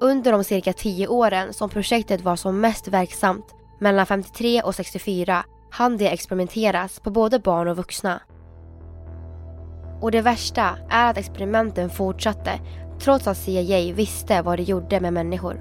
Under 0.00 0.32
de 0.32 0.44
cirka 0.44 0.72
tio 0.72 1.08
åren 1.08 1.52
som 1.52 1.70
projektet 1.70 2.20
var 2.20 2.36
som 2.36 2.60
mest 2.60 2.88
verksamt, 2.88 3.54
mellan 3.78 4.06
53 4.06 4.62
och 4.62 4.74
64, 4.74 5.44
hann 5.70 5.96
det 5.96 6.08
experimenteras 6.08 7.00
på 7.00 7.10
både 7.10 7.38
barn 7.38 7.68
och 7.68 7.76
vuxna. 7.76 8.22
Och 10.00 10.10
det 10.10 10.20
värsta 10.20 10.78
är 10.90 11.10
att 11.10 11.16
experimenten 11.16 11.90
fortsatte 11.90 12.60
trots 13.00 13.26
att 13.26 13.38
CIA 13.38 13.94
visste 13.94 14.42
vad 14.42 14.58
det 14.58 14.62
gjorde 14.62 15.00
med 15.00 15.12
människor. 15.12 15.60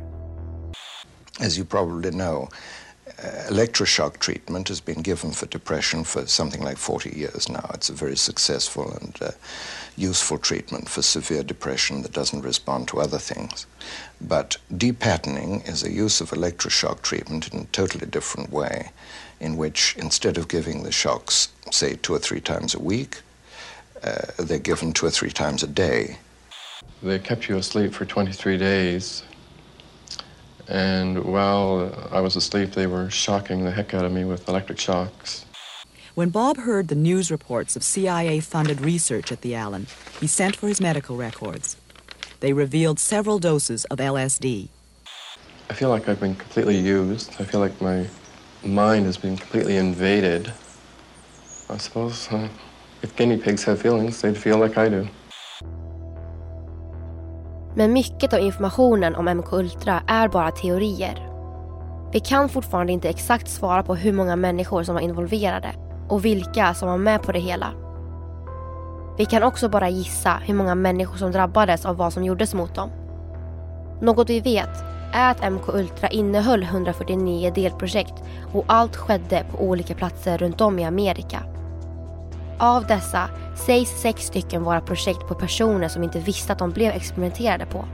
As 1.40 1.58
you 1.58 1.68
probably 1.68 2.12
know, 2.12 2.50
eh, 3.06 3.48
electroshock 3.48 4.20
treatment 4.20 4.70
has 4.70 4.86
been 4.86 5.02
given 5.04 5.32
for 5.32 5.48
depression 5.48 6.06
for 6.06 6.26
something 6.26 6.64
like 6.64 6.78
40 6.78 7.10
years 7.10 7.50
now. 7.50 7.72
It's 7.74 7.92
a 7.92 7.96
very 8.00 8.16
successful 8.16 8.84
and 9.02 9.18
uh, 9.22 9.28
useful 9.98 10.38
treatment 10.38 10.88
for 10.88 11.02
severe 11.02 11.44
depression 11.44 12.04
that 12.04 12.14
doesn't 12.14 12.44
respond 12.44 12.88
to 12.88 13.00
other 13.00 13.18
things. 13.18 13.66
But 14.22 14.58
depatterning 14.76 15.68
is 15.68 15.84
a 15.84 15.92
use 15.92 16.22
of 16.22 16.30
electroshock 16.32 17.02
treatment 17.02 17.54
in 17.54 17.62
a 17.62 17.66
totally 17.66 18.06
different 18.06 18.52
way, 18.52 18.92
in 19.40 19.58
which 19.58 19.96
instead 19.98 20.38
of 20.38 20.48
giving 20.48 20.84
the 20.84 20.92
shocks, 20.92 21.50
say, 21.72 21.96
two 21.96 22.14
or 22.14 22.20
three 22.20 22.42
times 22.42 22.76
a 22.76 22.80
week, 22.80 23.22
uh, 24.04 24.28
they're 24.38 24.60
given 24.60 24.94
two 24.94 25.08
or 25.08 25.12
three 25.12 25.32
times 25.32 25.64
a 25.64 25.68
day. 25.68 26.18
They 27.02 27.20
kept 27.20 27.50
you 27.50 27.58
asleep 27.58 27.94
for 27.94 28.06
23 28.06 28.58
days. 28.58 29.24
And 30.68 31.24
while 31.24 32.10
I 32.12 32.20
was 32.20 32.36
asleep, 32.36 32.72
they 32.72 32.88
were 32.88 33.10
shocking 33.10 33.64
the 33.64 33.72
heck 33.72 33.94
out 33.94 34.06
of 34.06 34.12
me 34.12 34.26
with 34.26 34.48
electric 34.48 34.80
shocks. 34.80 35.46
When 36.18 36.30
Bob 36.30 36.58
heard 36.58 36.88
the 36.88 36.96
news 36.96 37.30
reports 37.30 37.76
of 37.76 37.84
CIA 37.84 38.40
funded 38.40 38.82
research 38.82 39.32
at 39.32 39.42
the 39.42 39.54
Allen, 39.54 39.86
he 40.20 40.26
sent 40.26 40.56
for 40.56 40.68
his 40.68 40.82
medical 40.82 41.16
records. 41.16 41.78
They 42.40 42.54
revealed 42.54 43.00
several 43.00 43.38
doses 43.38 43.86
of 43.92 44.00
LSD. 44.00 44.70
I 45.70 45.74
feel 45.74 45.90
like 45.90 46.10
I've 46.10 46.20
been 46.20 46.34
completely 46.34 46.76
used. 46.76 47.36
I 47.40 47.44
feel 47.44 47.60
like 47.60 47.80
my 47.80 48.08
mind 48.64 49.06
has 49.06 49.16
been 49.22 49.38
completely 49.38 49.78
invaded. 49.78 50.52
I 51.70 51.78
suppose 51.78 52.28
uh, 52.32 52.48
if 53.04 53.16
guinea 53.16 53.38
pigs 53.38 53.64
have 53.66 53.80
feelings, 53.80 54.20
they'd 54.20 54.36
feel 54.36 54.58
like 54.58 54.76
I 54.76 54.90
do. 54.90 55.08
Men 57.76 57.94
mycket 57.94 58.34
av 58.34 58.40
informationen 58.40 59.16
om 59.16 59.26
MK 59.38 59.54
Ultra 59.54 60.04
är 60.08 60.28
bara 60.28 60.52
teorier. 60.52 61.28
Vi 62.14 62.20
kan 62.20 62.50
fortfarande 62.50 62.94
inte 62.94 63.10
exakt 63.10 63.48
svara 63.48 63.84
på 63.84 63.96
hur 63.96 64.14
många 64.14 64.36
människor 64.36 64.84
som 64.84 64.96
var 64.96 65.02
involverade 65.02 65.87
och 66.08 66.26
vilka 66.26 66.74
som 66.74 66.90
var 66.90 66.98
med 66.98 67.22
på 67.22 67.32
det 67.32 67.40
hela. 67.40 67.74
Vi 69.18 69.26
kan 69.26 69.44
också 69.44 69.70
bara 69.70 69.90
gissa 69.90 70.42
hur 70.46 70.54
många 70.54 70.76
människor 70.76 71.18
som 71.18 71.32
drabbades 71.32 71.86
av 71.86 71.98
vad 71.98 72.14
som 72.14 72.24
gjordes 72.24 72.54
mot 72.54 72.76
dem. 72.76 72.90
Något 74.02 74.30
vi 74.30 74.40
vet 74.40 74.84
är 75.14 75.32
att 75.32 75.52
MK 75.52 75.68
Ultra 75.68 76.08
innehöll 76.10 76.64
149 76.64 77.52
delprojekt 77.56 78.14
och 78.54 78.64
allt 78.68 78.96
skedde 78.96 79.46
på 79.52 79.64
olika 79.64 79.94
platser 79.94 80.38
runt 80.38 80.62
om 80.62 80.80
i 80.80 80.86
Amerika. 80.86 81.44
Av 82.60 82.88
dessa 82.88 83.30
sägs 83.56 84.02
sex 84.02 84.22
stycken 84.22 84.64
vara 84.64 84.82
projekt 84.82 85.28
på 85.28 85.36
personer 85.36 85.88
som 85.88 86.04
inte 86.04 86.20
visste 86.20 86.54
att 86.54 86.60
de 86.60 86.72
blev 86.72 86.92
experimenterade 86.92 87.66
på. 87.66 87.86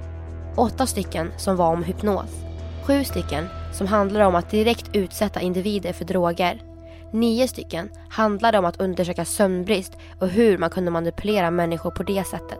Åtta 0.55 0.85
stycken 0.85 1.31
som 1.37 1.55
var 1.55 1.73
om 1.73 1.83
hypnos. 1.83 2.45
Sju 2.83 3.03
stycken 3.03 3.47
som 3.73 3.87
handlade 3.87 4.25
om 4.25 4.35
att 4.35 4.49
direkt 4.49 4.95
utsätta 4.95 5.41
individer 5.41 5.93
för 5.93 6.05
droger. 6.05 6.72
Nio 7.13 7.47
stycken 7.47 7.89
handlade 8.09 8.59
om 8.59 8.65
att 8.65 8.81
undersöka 8.81 9.25
sömnbrist 9.25 9.93
och 10.19 10.27
hur 10.27 10.57
man 10.57 10.69
kunde 10.69 10.91
manipulera 10.91 11.51
människor 11.51 11.91
på 11.91 12.03
det 12.03 12.23
sättet. 12.23 12.59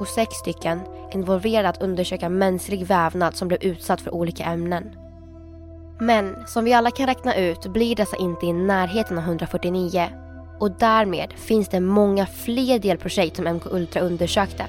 Och 0.00 0.08
sex 0.08 0.34
stycken 0.34 0.80
involverade 1.12 1.68
att 1.68 1.82
undersöka 1.82 2.28
mänsklig 2.28 2.86
vävnad 2.86 3.36
som 3.36 3.48
blev 3.48 3.62
utsatt 3.62 4.00
för 4.00 4.14
olika 4.14 4.44
ämnen. 4.44 4.90
Men 6.00 6.46
som 6.46 6.64
vi 6.64 6.72
alla 6.72 6.90
kan 6.90 7.06
räkna 7.06 7.36
ut 7.36 7.66
blir 7.66 7.96
dessa 7.96 8.16
inte 8.16 8.46
i 8.46 8.52
närheten 8.52 9.18
av 9.18 9.24
149 9.24 10.08
och 10.60 10.70
därmed 10.70 11.32
finns 11.32 11.68
det 11.68 11.80
många 11.80 12.26
fler 12.26 12.78
delprojekt 12.78 13.36
som 13.36 13.46
MK 13.46 13.66
Ultra 13.66 14.02
undersökte. 14.02 14.64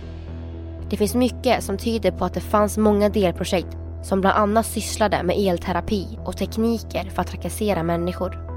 Det 0.89 0.97
finns 0.97 1.15
mycket 1.15 1.63
som 1.63 1.77
tyder 1.77 2.11
på 2.11 2.25
att 2.25 2.33
det 2.33 2.41
fanns 2.41 2.77
många 2.77 3.09
delprojekt 3.09 3.77
som 4.03 4.21
bland 4.21 4.37
annat 4.37 4.65
sysslade 4.65 5.23
med 5.23 5.37
elterapi 5.37 6.19
och 6.25 6.37
tekniker 6.37 7.09
för 7.09 7.21
att 7.21 7.27
trakassera 7.27 7.83
människor. 7.83 8.52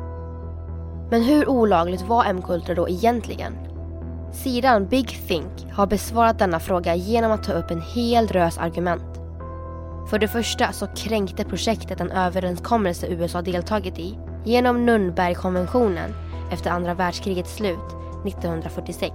Men 1.11 1.23
hur 1.23 1.49
olagligt 1.49 2.03
var 2.03 2.33
MK 2.33 2.51
Ultra 2.51 2.75
då 2.75 2.89
egentligen? 2.89 3.59
Sidan 4.33 4.87
Big 4.87 5.09
Think 5.29 5.73
har 5.73 5.87
besvarat 5.87 6.39
denna 6.39 6.61
fråga 6.61 6.95
genom 6.95 7.33
att 7.33 7.45
ta 7.45 7.53
upp 7.53 7.71
en 7.71 7.81
hel 7.81 8.27
drös 8.27 8.59
argument. 8.59 9.21
För 10.11 10.19
det 10.19 10.29
första 10.29 10.73
så 10.73 10.87
kränkte 10.87 11.45
projektet 11.45 12.01
en 12.01 12.11
överenskommelse 12.11 13.07
USA 13.07 13.43
deltagit 13.43 13.99
i 13.99 14.19
genom 14.45 14.89
Nürnbergkonventionen 14.89 16.15
efter 16.53 16.71
andra 16.71 16.95
världskrigets 16.95 17.55
slut 17.55 17.97
1946. 18.27 19.13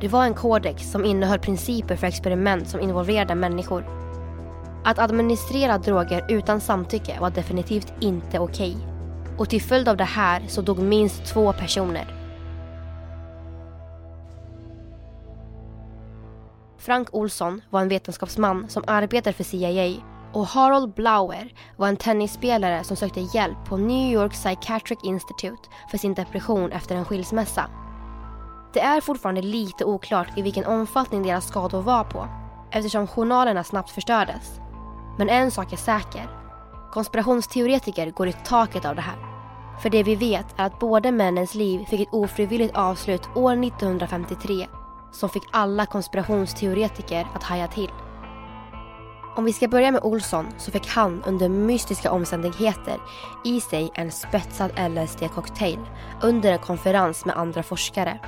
Det 0.00 0.08
var 0.08 0.24
en 0.24 0.34
kodex 0.34 0.90
som 0.90 1.04
innehöll 1.04 1.38
principer 1.38 1.96
för 1.96 2.06
experiment 2.06 2.68
som 2.68 2.80
involverade 2.80 3.34
människor. 3.34 3.84
Att 4.84 4.98
administrera 4.98 5.78
droger 5.78 6.24
utan 6.28 6.60
samtycke 6.60 7.20
var 7.20 7.30
definitivt 7.30 7.92
inte 8.00 8.38
okej. 8.38 8.89
Och 9.40 9.48
till 9.48 9.62
följd 9.62 9.88
av 9.88 9.96
det 9.96 10.04
här 10.04 10.42
så 10.48 10.62
dog 10.62 10.78
minst 10.78 11.24
två 11.24 11.52
personer. 11.52 12.14
Frank 16.78 17.08
Olsson 17.12 17.62
var 17.70 17.80
en 17.80 17.88
vetenskapsman 17.88 18.68
som 18.68 18.84
arbetade 18.86 19.32
för 19.32 19.44
CIA 19.44 20.02
och 20.32 20.46
Harold 20.46 20.94
Blauer 20.94 21.52
var 21.76 21.88
en 21.88 21.96
tennisspelare 21.96 22.84
som 22.84 22.96
sökte 22.96 23.20
hjälp 23.20 23.56
på 23.68 23.76
New 23.76 24.12
York 24.12 24.32
Psychiatric 24.32 24.98
Institute 25.04 25.68
för 25.90 25.98
sin 25.98 26.14
depression 26.14 26.72
efter 26.72 26.96
en 26.96 27.04
skilsmässa. 27.04 27.70
Det 28.72 28.80
är 28.80 29.00
fortfarande 29.00 29.42
lite 29.42 29.84
oklart 29.84 30.38
i 30.38 30.42
vilken 30.42 30.66
omfattning 30.66 31.22
deras 31.22 31.48
skador 31.48 31.82
var 31.82 32.04
på 32.04 32.28
eftersom 32.70 33.06
journalerna 33.06 33.64
snabbt 33.64 33.90
förstördes. 33.90 34.60
Men 35.18 35.28
en 35.28 35.50
sak 35.50 35.72
är 35.72 35.76
säker. 35.76 36.28
Konspirationsteoretiker 36.92 38.10
går 38.10 38.28
i 38.28 38.32
taket 38.32 38.84
av 38.84 38.94
det 38.94 39.02
här. 39.02 39.29
För 39.82 39.90
det 39.90 40.02
vi 40.02 40.14
vet 40.14 40.46
är 40.56 40.64
att 40.64 40.78
båda 40.78 41.12
männens 41.12 41.54
liv 41.54 41.84
fick 41.84 42.00
ett 42.00 42.12
ofrivilligt 42.12 42.76
avslut 42.76 43.28
år 43.34 43.64
1953 43.64 44.66
som 45.12 45.28
fick 45.28 45.42
alla 45.50 45.86
konspirationsteoretiker 45.86 47.26
att 47.34 47.42
haja 47.42 47.68
till. 47.68 47.90
Om 49.36 49.44
vi 49.44 49.52
ska 49.52 49.68
börja 49.68 49.90
med 49.90 50.02
Olsson 50.04 50.46
så 50.58 50.70
fick 50.70 50.88
han 50.88 51.22
under 51.26 51.48
mystiska 51.48 52.10
omständigheter 52.10 52.98
i 53.44 53.60
sig 53.60 53.90
en 53.94 54.10
spetsad 54.10 54.70
LSD-cocktail 54.70 55.78
under 56.22 56.52
en 56.52 56.58
konferens 56.58 57.24
med 57.24 57.36
andra 57.36 57.62
forskare. 57.62 58.18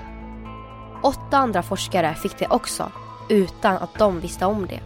Åtta 1.02 1.36
andra 1.36 1.62
forskare 1.62 2.14
fick 2.14 2.38
det 2.38 2.46
också 2.48 2.92
utan 3.28 3.76
att 3.76 3.98
de 3.98 4.20
visste 4.20 4.46
om 4.46 4.66
det. 4.66 4.80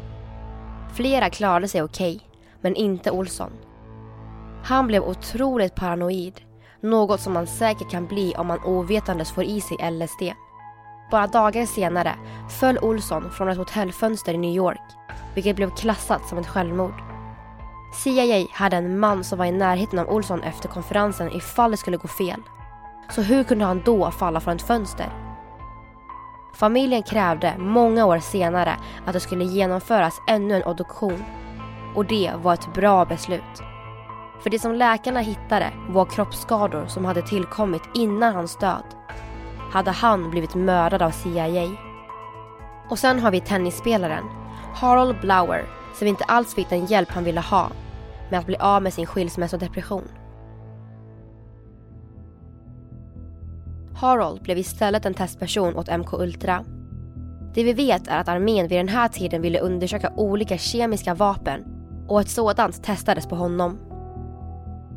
Flera 0.94 1.30
klarade 1.30 1.68
sig 1.68 1.82
okej, 1.82 2.16
okay, 2.16 2.28
men 2.60 2.74
inte 2.74 3.10
Olsson. 3.10 3.50
Han 4.64 4.86
blev 4.86 5.02
otroligt 5.02 5.74
paranoid, 5.74 6.40
något 6.90 7.20
som 7.20 7.32
man 7.32 7.46
säkert 7.46 7.90
kan 7.90 8.06
bli 8.06 8.34
om 8.34 8.46
man 8.46 8.64
ovetandes 8.64 9.32
får 9.32 9.44
i 9.44 9.60
sig 9.60 9.90
LSD. 9.90 10.22
Bara 11.10 11.26
dagar 11.26 11.66
senare 11.66 12.14
föll 12.60 12.78
Olsson 12.78 13.30
från 13.30 13.48
ett 13.48 13.58
hotellfönster 13.58 14.34
i 14.34 14.38
New 14.38 14.54
York 14.54 14.96
vilket 15.36 15.56
blev 15.56 15.70
klassat 15.70 16.28
som 16.28 16.38
ett 16.38 16.46
självmord. 16.46 16.94
CIA 17.94 18.46
hade 18.52 18.76
en 18.76 18.98
man 18.98 19.24
som 19.24 19.38
var 19.38 19.46
i 19.46 19.52
närheten 19.52 19.98
av 19.98 20.08
Olsson 20.08 20.42
efter 20.42 20.68
konferensen 20.68 21.32
ifall 21.32 21.70
det 21.70 21.76
skulle 21.76 21.96
gå 21.96 22.08
fel. 22.08 22.42
Så 23.10 23.22
hur 23.22 23.44
kunde 23.44 23.64
han 23.64 23.82
då 23.84 24.10
falla 24.10 24.40
från 24.40 24.56
ett 24.56 24.62
fönster? 24.62 25.06
Familjen 26.54 27.02
krävde 27.02 27.54
många 27.58 28.06
år 28.06 28.18
senare 28.18 28.76
att 29.06 29.12
det 29.12 29.20
skulle 29.20 29.44
genomföras 29.44 30.20
ännu 30.28 30.54
en 30.54 30.62
obduktion. 30.62 31.24
Och 31.94 32.06
det 32.06 32.32
var 32.42 32.54
ett 32.54 32.74
bra 32.74 33.04
beslut. 33.04 33.62
För 34.42 34.50
det 34.50 34.58
som 34.58 34.74
läkarna 34.74 35.20
hittade 35.20 35.72
var 35.88 36.04
kroppsskador 36.04 36.86
som 36.86 37.04
hade 37.04 37.22
tillkommit 37.22 37.82
innan 37.94 38.34
hans 38.34 38.58
död. 38.58 38.84
Hade 39.72 39.90
han 39.90 40.30
blivit 40.30 40.54
mördad 40.54 41.02
av 41.02 41.10
CIA? 41.10 41.76
Och 42.90 42.98
sen 42.98 43.20
har 43.20 43.30
vi 43.30 43.40
tennisspelaren 43.40 44.24
Harold 44.74 45.20
Blower 45.20 45.64
som 45.94 46.08
inte 46.08 46.24
alls 46.24 46.54
fick 46.54 46.68
den 46.68 46.86
hjälp 46.86 47.08
han 47.10 47.24
ville 47.24 47.40
ha 47.40 47.70
med 48.30 48.40
att 48.40 48.46
bli 48.46 48.56
av 48.56 48.82
med 48.82 48.92
sin 48.92 49.06
skilsmässodepression. 49.06 50.08
Harold 53.96 54.42
blev 54.42 54.58
istället 54.58 55.06
en 55.06 55.14
testperson 55.14 55.76
åt 55.76 55.98
MK 55.98 56.12
Ultra. 56.12 56.64
Det 57.54 57.64
vi 57.64 57.72
vet 57.72 58.08
är 58.08 58.18
att 58.18 58.28
armén 58.28 58.68
vid 58.68 58.78
den 58.78 58.88
här 58.88 59.08
tiden 59.08 59.42
ville 59.42 59.60
undersöka 59.60 60.12
olika 60.16 60.58
kemiska 60.58 61.14
vapen 61.14 61.64
och 62.08 62.20
ett 62.20 62.28
sådant 62.28 62.84
testades 62.84 63.26
på 63.26 63.36
honom. 63.36 63.78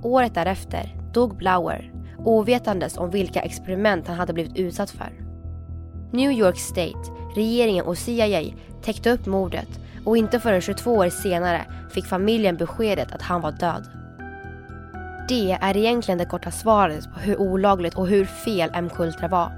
Året 0.02 0.34
därefter 0.34 0.96
dog 1.14 1.36
Blauer 1.36 1.92
ovetandes 2.18 2.98
om 2.98 3.10
vilka 3.10 3.42
experiment 3.42 4.08
han 4.08 4.18
hade 4.18 4.34
blivit 4.34 4.58
utsatt 4.58 4.90
för. 4.90 5.12
New 6.12 6.32
York 6.32 6.58
State, 6.58 7.12
regeringen 7.36 7.86
och 7.86 7.98
CIA 7.98 8.44
täckte 8.82 9.12
upp 9.12 9.26
mordet 9.26 9.68
och 10.06 10.18
inte 10.18 10.40
förrän 10.40 10.62
22 10.62 10.92
år 10.94 11.10
senare 11.10 11.66
fick 11.90 12.06
familjen 12.06 12.58
beskedet 12.58 13.12
att 13.12 13.22
han 13.22 13.42
var 13.42 13.52
död. 13.52 13.88
Det 15.30 15.52
är 15.62 15.78
egentligen 15.78 16.18
det 16.18 16.26
korta 16.26 16.52
svaret 16.52 17.14
på 17.14 17.20
hur 17.20 17.38
olagligt 17.42 17.96
och 17.96 18.08
hur 18.08 18.26
fel 18.26 18.70
MK-Ultra 18.82 19.28
var. 19.28 19.52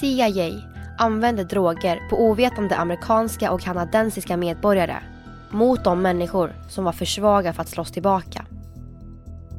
CIA 0.00 0.62
använde 0.98 1.44
droger 1.44 2.08
på 2.10 2.20
ovetande 2.20 2.76
amerikanska 2.76 3.52
och 3.52 3.60
kanadensiska 3.60 4.36
medborgare 4.36 4.96
mot 5.50 5.84
de 5.84 6.02
människor 6.02 6.52
som 6.68 6.84
var 6.84 6.92
för 6.92 7.04
svaga 7.04 7.52
för 7.52 7.62
att 7.62 7.68
slåss 7.68 7.92
tillbaka. 7.92 8.44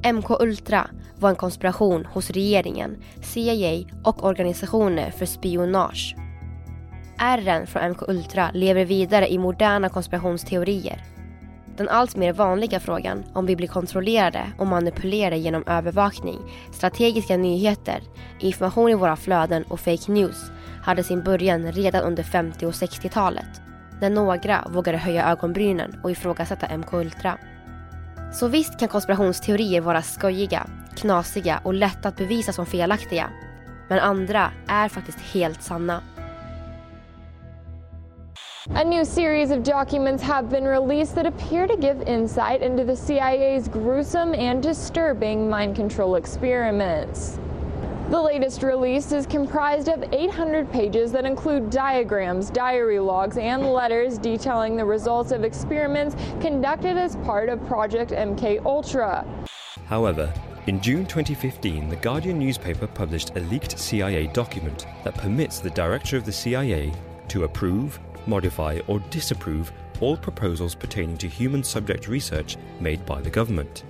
MK-Ultra 0.03 0.87
var 1.19 1.29
en 1.29 1.35
konspiration 1.35 2.05
hos 2.05 2.29
regeringen, 2.29 2.97
CIA 3.21 3.85
och 4.03 4.23
organisationer 4.23 5.11
för 5.11 5.25
spionage. 5.25 6.15
Ärren 7.19 7.67
från 7.67 7.91
MK-Ultra 7.91 8.51
lever 8.53 8.85
vidare 8.85 9.31
i 9.31 9.37
moderna 9.37 9.89
konspirationsteorier. 9.89 11.03
Den 11.77 11.89
allt 11.89 12.15
mer 12.15 12.33
vanliga 12.33 12.79
frågan 12.79 13.23
om 13.33 13.45
vi 13.45 13.55
blir 13.55 13.67
kontrollerade 13.67 14.51
och 14.57 14.67
manipulerade 14.67 15.37
genom 15.37 15.63
övervakning, 15.67 16.39
strategiska 16.71 17.37
nyheter, 17.37 18.01
information 18.39 18.89
i 18.89 18.95
våra 18.95 19.15
flöden 19.15 19.63
och 19.63 19.79
fake 19.79 20.11
news 20.11 20.51
hade 20.83 21.03
sin 21.03 21.23
början 21.23 21.71
redan 21.71 22.03
under 22.03 22.23
50 22.23 22.65
och 22.65 22.71
60-talet. 22.71 23.61
När 24.01 24.09
några 24.09 24.67
vågade 24.69 24.97
höja 24.97 25.31
ögonbrynen 25.31 25.99
och 26.03 26.11
ifrågasätta 26.11 26.77
MK-Ultra. 26.77 27.37
Så 28.33 28.47
visst 28.47 28.79
kan 28.79 28.87
konspirationsteorier 28.87 29.81
vara 29.81 30.01
skojiga, 30.01 30.67
knasiga 30.95 31.61
och 31.63 31.73
lätta 31.73 32.09
att 32.09 32.17
bevisa 32.17 32.53
som 32.53 32.65
felaktiga. 32.65 33.29
Men 33.89 33.99
andra 33.99 34.51
är 34.67 34.89
faktiskt 34.89 35.19
helt 35.19 35.63
sanna. 35.63 36.01
A 38.75 38.83
new 38.83 39.05
series 39.05 39.51
of 39.51 39.63
documents 39.63 40.23
have 40.23 40.49
been 40.49 40.67
released 40.67 41.15
that 41.15 41.25
appear 41.25 41.67
to 41.67 41.77
give 41.77 42.03
insight 42.07 42.61
into 42.61 42.83
the 42.83 42.95
CIA's 42.95 43.69
gruesome 43.69 44.33
and 44.33 44.63
disturbing 44.63 45.49
mind 45.49 45.75
control 45.75 46.17
experiments. 46.17 47.39
The 48.09 48.21
latest 48.21 48.63
release 48.63 49.11
is 49.11 49.25
comprised 49.25 49.89
of 49.89 50.01
800 50.13 50.71
pages 50.71 51.11
that 51.11 51.25
include 51.25 51.69
diagrams, 51.69 52.49
diary 52.49 52.99
logs, 52.99 53.37
and 53.37 53.73
letters 53.73 54.17
detailing 54.17 54.77
the 54.77 54.85
results 54.85 55.33
of 55.33 55.43
experiments 55.43 56.15
conducted 56.39 56.95
as 56.95 57.17
part 57.17 57.49
of 57.49 57.61
Project 57.67 58.11
MK 58.11 58.65
Ultra. 58.65 59.25
However, 59.87 60.33
in 60.67 60.79
June 60.79 61.05
2015, 61.05 61.89
the 61.89 61.97
Guardian 61.97 62.39
newspaper 62.39 62.87
published 62.87 63.35
a 63.35 63.41
leaked 63.41 63.77
CIA 63.77 64.27
document 64.27 64.87
that 65.03 65.15
permits 65.15 65.59
the 65.59 65.71
director 65.71 66.15
of 66.15 66.23
the 66.23 66.31
CIA 66.31 66.93
to 67.27 67.43
approve, 67.43 67.99
modify, 68.25 68.79
or 68.87 68.99
disapprove 69.09 69.73
all 69.99 70.15
proposals 70.15 70.75
pertaining 70.75 71.17
to 71.17 71.27
human 71.27 71.61
subject 71.61 72.07
research 72.07 72.55
made 72.79 73.05
by 73.05 73.19
the 73.19 73.29
government. 73.29 73.83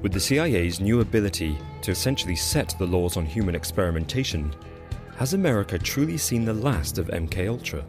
With 0.00 0.14
the 0.14 0.20
CIA's 0.20 0.80
new 0.80 1.00
ability 1.00 1.58
to 1.84 1.90
essentially 1.90 2.34
set 2.34 2.74
the 2.78 2.86
laws 2.86 3.16
on 3.16 3.26
human 3.26 3.54
experimentation, 3.54 4.52
has 5.16 5.34
America 5.34 5.78
truly 5.78 6.16
seen 6.16 6.44
the 6.44 6.52
last 6.52 6.98
of 6.98 7.08
MK 7.08 7.46
Ultra? 7.46 7.84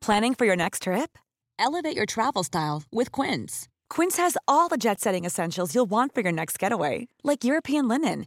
Planning 0.00 0.32
for 0.34 0.46
your 0.46 0.56
next 0.56 0.84
trip? 0.84 1.18
Elevate 1.58 1.94
your 1.94 2.06
travel 2.06 2.42
style 2.44 2.84
with 2.90 3.10
Quince. 3.12 3.68
Quince 3.90 4.16
has 4.16 4.38
all 4.46 4.68
the 4.68 4.78
jet 4.78 5.00
setting 5.00 5.24
essentials 5.26 5.74
you'll 5.74 5.90
want 5.90 6.14
for 6.14 6.22
your 6.22 6.32
next 6.32 6.58
getaway, 6.58 7.08
like 7.24 7.44
European 7.44 7.88
linen, 7.88 8.26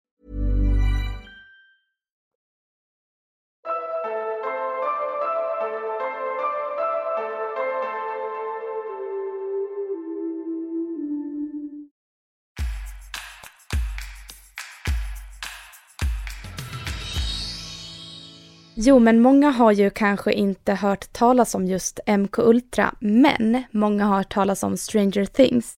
Jo, 18.83 18.99
men 18.99 19.21
många 19.21 19.49
har 19.49 19.71
ju 19.71 19.89
kanske 19.89 20.33
inte 20.33 20.73
hört 20.73 21.13
talas 21.13 21.55
om 21.55 21.65
just 21.65 21.99
MK 22.07 22.39
Ultra, 22.39 22.95
men 22.99 23.63
många 23.71 24.05
har 24.05 24.17
hört 24.17 24.33
talas 24.33 24.63
om 24.63 24.77
Stranger 24.77 25.25
Things. 25.25 25.73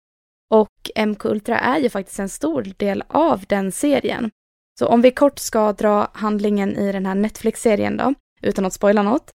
Och 0.50 0.90
MK 1.06 1.24
Ultra 1.24 1.58
är 1.58 1.78
ju 1.78 1.90
faktiskt 1.90 2.18
en 2.18 2.28
stor 2.28 2.62
del 2.76 3.04
av 3.08 3.44
den 3.48 3.72
serien. 3.72 4.30
Så 4.78 4.86
om 4.86 5.02
vi 5.02 5.10
kort 5.10 5.38
ska 5.38 5.72
dra 5.72 6.08
handlingen 6.12 6.76
i 6.76 6.92
den 6.92 7.06
här 7.06 7.14
Netflix-serien 7.14 7.96
då, 7.96 8.14
utan 8.42 8.64
att 8.64 8.72
spoila 8.72 9.02
något, 9.02 9.30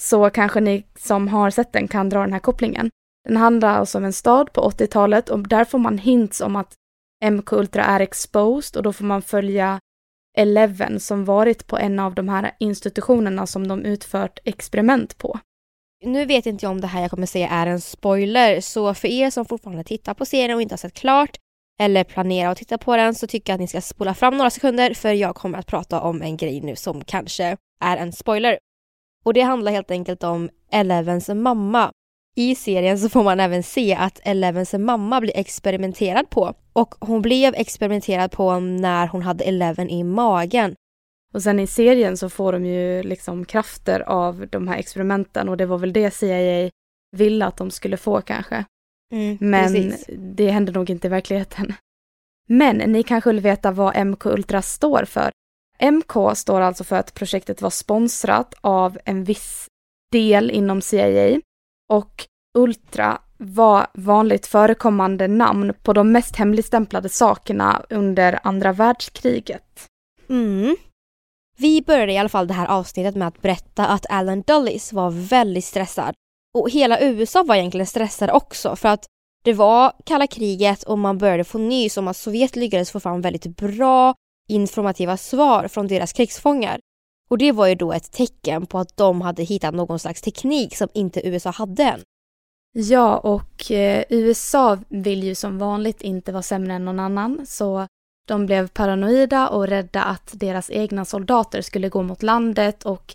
så 0.00 0.30
kanske 0.30 0.60
ni 0.60 0.86
som 0.98 1.28
har 1.28 1.50
sett 1.50 1.72
den 1.72 1.88
kan 1.88 2.08
dra 2.08 2.20
den 2.20 2.32
här 2.32 2.40
kopplingen. 2.40 2.90
Den 3.28 3.36
handlar 3.36 3.78
alltså 3.78 3.98
om 3.98 4.04
en 4.04 4.12
stad 4.12 4.52
på 4.52 4.70
80-talet 4.70 5.28
och 5.28 5.48
där 5.48 5.64
får 5.64 5.78
man 5.78 5.98
hints 5.98 6.40
om 6.40 6.56
att 6.56 6.74
MK 7.30 7.52
Ultra 7.52 7.84
är 7.84 8.00
exposed 8.00 8.76
och 8.76 8.82
då 8.82 8.92
får 8.92 9.04
man 9.04 9.22
följa 9.22 9.80
Eleven 10.36 11.00
som 11.00 11.24
varit 11.24 11.66
på 11.66 11.78
en 11.78 11.98
av 11.98 12.14
de 12.14 12.28
här 12.28 12.50
institutionerna 12.60 13.46
som 13.46 13.68
de 13.68 13.84
utfört 13.84 14.38
experiment 14.44 15.18
på. 15.18 15.38
Nu 16.04 16.26
vet 16.26 16.46
inte 16.46 16.64
jag 16.64 16.70
om 16.70 16.80
det 16.80 16.86
här 16.86 17.02
jag 17.02 17.10
kommer 17.10 17.26
säga 17.26 17.48
är 17.48 17.66
en 17.66 17.80
spoiler, 17.80 18.60
så 18.60 18.94
för 18.94 19.08
er 19.08 19.30
som 19.30 19.44
fortfarande 19.44 19.84
tittar 19.84 20.14
på 20.14 20.26
serien 20.26 20.56
och 20.56 20.62
inte 20.62 20.72
har 20.72 20.78
sett 20.78 20.94
klart 20.94 21.36
eller 21.80 22.04
planerar 22.04 22.50
att 22.50 22.58
titta 22.58 22.78
på 22.78 22.96
den 22.96 23.14
så 23.14 23.26
tycker 23.26 23.52
jag 23.52 23.54
att 23.54 23.60
ni 23.60 23.68
ska 23.68 23.80
spola 23.80 24.14
fram 24.14 24.36
några 24.36 24.50
sekunder 24.50 24.94
för 24.94 25.12
jag 25.12 25.34
kommer 25.34 25.58
att 25.58 25.66
prata 25.66 26.00
om 26.00 26.22
en 26.22 26.36
grej 26.36 26.60
nu 26.60 26.76
som 26.76 27.04
kanske 27.04 27.56
är 27.80 27.96
en 27.96 28.12
spoiler. 28.12 28.58
Och 29.24 29.34
det 29.34 29.40
handlar 29.40 29.72
helt 29.72 29.90
enkelt 29.90 30.22
om 30.22 30.50
Elevens 30.70 31.28
mamma 31.28 31.90
i 32.34 32.54
serien 32.54 32.98
så 32.98 33.08
får 33.08 33.24
man 33.24 33.40
även 33.40 33.62
se 33.62 33.94
att 33.94 34.20
Elevens 34.24 34.72
mamma 34.72 35.20
blir 35.20 35.36
experimenterad 35.36 36.30
på. 36.30 36.54
Och 36.72 36.94
hon 37.00 37.22
blev 37.22 37.54
experimenterad 37.54 38.30
på 38.30 38.60
när 38.60 39.06
hon 39.06 39.22
hade 39.22 39.44
Eleven 39.44 39.90
i 39.90 40.04
magen. 40.04 40.74
Och 41.34 41.42
sen 41.42 41.60
i 41.60 41.66
serien 41.66 42.16
så 42.16 42.28
får 42.28 42.52
de 42.52 42.66
ju 42.66 43.02
liksom 43.02 43.44
krafter 43.44 44.00
av 44.00 44.46
de 44.50 44.68
här 44.68 44.78
experimenten 44.78 45.48
och 45.48 45.56
det 45.56 45.66
var 45.66 45.78
väl 45.78 45.92
det 45.92 46.10
CIA 46.10 46.70
ville 47.16 47.46
att 47.46 47.56
de 47.56 47.70
skulle 47.70 47.96
få 47.96 48.20
kanske. 48.20 48.64
Mm, 49.12 49.38
Men 49.40 49.72
precis. 49.72 50.06
det 50.18 50.50
hände 50.50 50.72
nog 50.72 50.90
inte 50.90 51.06
i 51.06 51.10
verkligheten. 51.10 51.74
Men 52.48 52.76
ni 52.76 53.02
kanske 53.02 53.30
vill 53.30 53.40
veta 53.40 53.70
vad 53.70 54.06
MK 54.06 54.26
Ultra 54.26 54.62
står 54.62 55.04
för. 55.04 55.30
MK 55.90 56.36
står 56.36 56.60
alltså 56.60 56.84
för 56.84 56.96
att 56.96 57.14
projektet 57.14 57.62
var 57.62 57.70
sponsrat 57.70 58.54
av 58.60 58.98
en 59.04 59.24
viss 59.24 59.66
del 60.12 60.50
inom 60.50 60.80
CIA 60.82 61.40
och 61.92 62.26
Ultra 62.58 63.18
var 63.36 63.86
vanligt 63.94 64.46
förekommande 64.46 65.28
namn 65.28 65.72
på 65.82 65.92
de 65.92 66.12
mest 66.12 66.36
hemligstämplade 66.36 67.08
sakerna 67.08 67.82
under 67.90 68.38
andra 68.42 68.72
världskriget. 68.72 69.86
Mm. 70.28 70.76
Vi 71.58 71.82
började 71.82 72.12
i 72.12 72.18
alla 72.18 72.28
fall 72.28 72.46
det 72.46 72.54
här 72.54 72.66
avsnittet 72.66 73.14
med 73.14 73.28
att 73.28 73.42
berätta 73.42 73.86
att 73.86 74.06
Alan 74.10 74.42
Dulles 74.42 74.92
var 74.92 75.10
väldigt 75.10 75.64
stressad. 75.64 76.14
Och 76.58 76.70
hela 76.70 77.00
USA 77.00 77.42
var 77.42 77.54
egentligen 77.54 77.86
stressade 77.86 78.32
också 78.32 78.76
för 78.76 78.88
att 78.88 79.06
det 79.44 79.52
var 79.52 79.92
kalla 80.06 80.26
kriget 80.26 80.82
och 80.82 80.98
man 80.98 81.18
började 81.18 81.44
få 81.44 81.58
nys 81.58 81.96
om 81.96 82.08
att 82.08 82.16
Sovjet 82.16 82.56
lyckades 82.56 82.90
få 82.90 83.00
fram 83.00 83.20
väldigt 83.20 83.56
bra 83.56 84.14
informativa 84.48 85.16
svar 85.16 85.68
från 85.68 85.86
deras 85.86 86.12
krigsfångar. 86.12 86.80
Och 87.30 87.38
det 87.38 87.52
var 87.52 87.66
ju 87.66 87.74
då 87.74 87.92
ett 87.92 88.12
tecken 88.12 88.66
på 88.66 88.78
att 88.78 88.96
de 88.96 89.20
hade 89.20 89.42
hittat 89.42 89.74
någon 89.74 89.98
slags 89.98 90.22
teknik 90.22 90.76
som 90.76 90.88
inte 90.94 91.28
USA 91.28 91.50
hade 91.50 91.82
än. 91.82 92.00
Ja, 92.72 93.18
och 93.18 93.70
eh, 93.70 94.04
USA 94.08 94.78
vill 94.88 95.22
ju 95.24 95.34
som 95.34 95.58
vanligt 95.58 96.02
inte 96.02 96.32
vara 96.32 96.42
sämre 96.42 96.74
än 96.74 96.84
någon 96.84 97.00
annan, 97.00 97.46
så 97.46 97.86
de 98.26 98.46
blev 98.46 98.68
paranoida 98.68 99.48
och 99.48 99.68
rädda 99.68 100.02
att 100.02 100.30
deras 100.32 100.70
egna 100.70 101.04
soldater 101.04 101.62
skulle 101.62 101.88
gå 101.88 102.02
mot 102.02 102.22
landet 102.22 102.82
och 102.84 103.14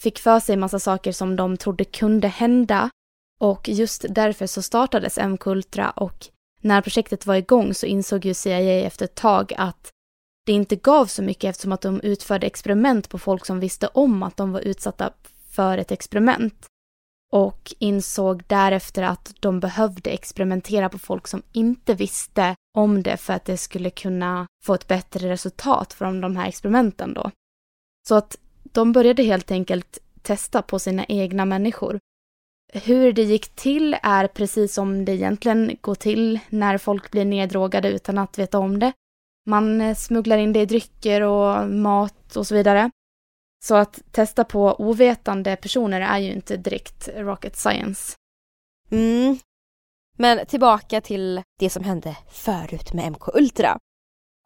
fick 0.00 0.18
för 0.18 0.40
sig 0.40 0.56
massa 0.56 0.78
saker 0.78 1.12
som 1.12 1.36
de 1.36 1.56
trodde 1.56 1.84
kunde 1.84 2.28
hända 2.28 2.90
och 3.40 3.68
just 3.68 4.04
därför 4.08 4.46
så 4.46 4.62
startades 4.62 5.18
MK-Ultra 5.18 5.90
och 5.90 6.26
när 6.60 6.80
projektet 6.80 7.26
var 7.26 7.34
igång 7.34 7.74
så 7.74 7.86
insåg 7.86 8.24
ju 8.24 8.34
CIA 8.34 8.86
efter 8.86 9.04
ett 9.04 9.14
tag 9.14 9.52
att 9.56 9.90
det 10.44 10.52
inte 10.52 10.76
gav 10.76 11.06
så 11.06 11.22
mycket 11.22 11.50
eftersom 11.50 11.72
att 11.72 11.80
de 11.80 12.00
utförde 12.00 12.46
experiment 12.46 13.08
på 13.08 13.18
folk 13.18 13.46
som 13.46 13.60
visste 13.60 13.86
om 13.86 14.22
att 14.22 14.36
de 14.36 14.52
var 14.52 14.60
utsatta 14.60 15.12
för 15.50 15.78
ett 15.78 15.92
experiment. 15.92 16.66
Och 17.32 17.74
insåg 17.78 18.42
därefter 18.46 19.02
att 19.02 19.34
de 19.40 19.60
behövde 19.60 20.10
experimentera 20.10 20.88
på 20.88 20.98
folk 20.98 21.28
som 21.28 21.42
inte 21.52 21.94
visste 21.94 22.54
om 22.76 23.02
det 23.02 23.16
för 23.16 23.32
att 23.32 23.44
det 23.44 23.56
skulle 23.56 23.90
kunna 23.90 24.46
få 24.64 24.74
ett 24.74 24.88
bättre 24.88 25.28
resultat 25.28 25.92
från 25.92 26.20
de 26.20 26.36
här 26.36 26.48
experimenten 26.48 27.14
då. 27.14 27.30
Så 28.08 28.14
att 28.14 28.36
de 28.62 28.92
började 28.92 29.22
helt 29.22 29.50
enkelt 29.50 29.98
testa 30.22 30.62
på 30.62 30.78
sina 30.78 31.04
egna 31.04 31.44
människor. 31.44 31.98
Hur 32.72 33.12
det 33.12 33.22
gick 33.22 33.48
till 33.48 33.96
är 34.02 34.26
precis 34.26 34.74
som 34.74 35.04
det 35.04 35.12
egentligen 35.12 35.76
går 35.80 35.94
till 35.94 36.38
när 36.48 36.78
folk 36.78 37.10
blir 37.10 37.24
neddrogade 37.24 37.88
utan 37.88 38.18
att 38.18 38.38
veta 38.38 38.58
om 38.58 38.78
det. 38.78 38.92
Man 39.46 39.80
eh, 39.80 39.94
smugglar 39.94 40.38
in 40.38 40.52
det 40.52 40.60
i 40.60 40.66
drycker 40.66 41.20
och 41.20 41.68
mat 41.68 42.36
och 42.36 42.46
så 42.46 42.54
vidare. 42.54 42.90
Så 43.64 43.74
att 43.74 44.02
testa 44.12 44.44
på 44.44 44.80
ovetande 44.80 45.56
personer 45.56 46.00
är 46.00 46.18
ju 46.18 46.32
inte 46.32 46.56
direkt 46.56 47.08
rocket 47.16 47.56
science. 47.56 48.16
Mm. 48.90 49.38
Men 50.18 50.46
tillbaka 50.46 51.00
till 51.00 51.42
det 51.58 51.70
som 51.70 51.84
hände 51.84 52.16
förut 52.28 52.92
med 52.92 53.12
MK 53.12 53.28
Ultra. 53.34 53.78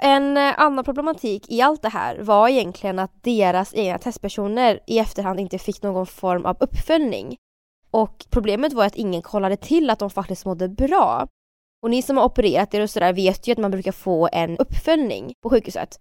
En 0.03 0.37
eh, 0.37 0.61
annan 0.61 0.85
problematik 0.85 1.51
i 1.51 1.63
allt 1.63 1.83
det 1.83 1.89
här 1.89 2.19
var 2.19 2.49
egentligen 2.49 2.99
att 2.99 3.23
deras 3.23 3.75
egna 3.75 3.99
testpersoner 3.99 4.81
i 4.87 4.99
efterhand 4.99 5.41
inte 5.41 5.59
fick 5.59 5.83
någon 5.83 6.07
form 6.07 6.47
av 6.47 6.57
uppföljning. 6.61 7.37
Och 7.91 8.27
problemet 8.31 8.73
var 8.73 8.85
att 8.87 8.97
ingen 8.97 9.23
kollade 9.23 9.57
till 9.57 9.91
att 9.91 9.99
de 9.99 10.11
faktiskt 10.11 10.45
mådde 10.45 10.69
bra. 10.69 11.29
Och 11.83 11.91
ni 11.91 12.03
som 12.03 12.17
har 12.17 12.25
opererat 12.25 12.75
er 12.75 12.81
och 12.81 12.91
sådär 12.91 13.13
vet 13.13 13.47
ju 13.47 13.53
att 13.53 13.59
man 13.59 13.71
brukar 13.71 13.93
få 13.93 14.29
en 14.33 14.59
uppföljning 14.59 15.33
på 15.43 15.51
sjukhuset. 15.51 15.99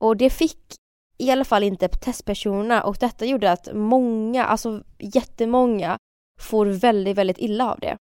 Och 0.00 0.16
det 0.16 0.30
fick 0.30 0.58
i 1.18 1.30
alla 1.30 1.44
fall 1.44 1.62
inte 1.62 1.88
testpersonerna 1.88 2.82
och 2.82 2.96
detta 3.00 3.24
gjorde 3.24 3.52
att 3.52 3.68
många, 3.74 4.44
alltså 4.44 4.82
jättemånga, 4.98 5.98
får 6.40 6.66
väldigt, 6.66 7.16
väldigt 7.16 7.38
illa 7.38 7.72
av 7.72 7.78
det. 7.80 7.96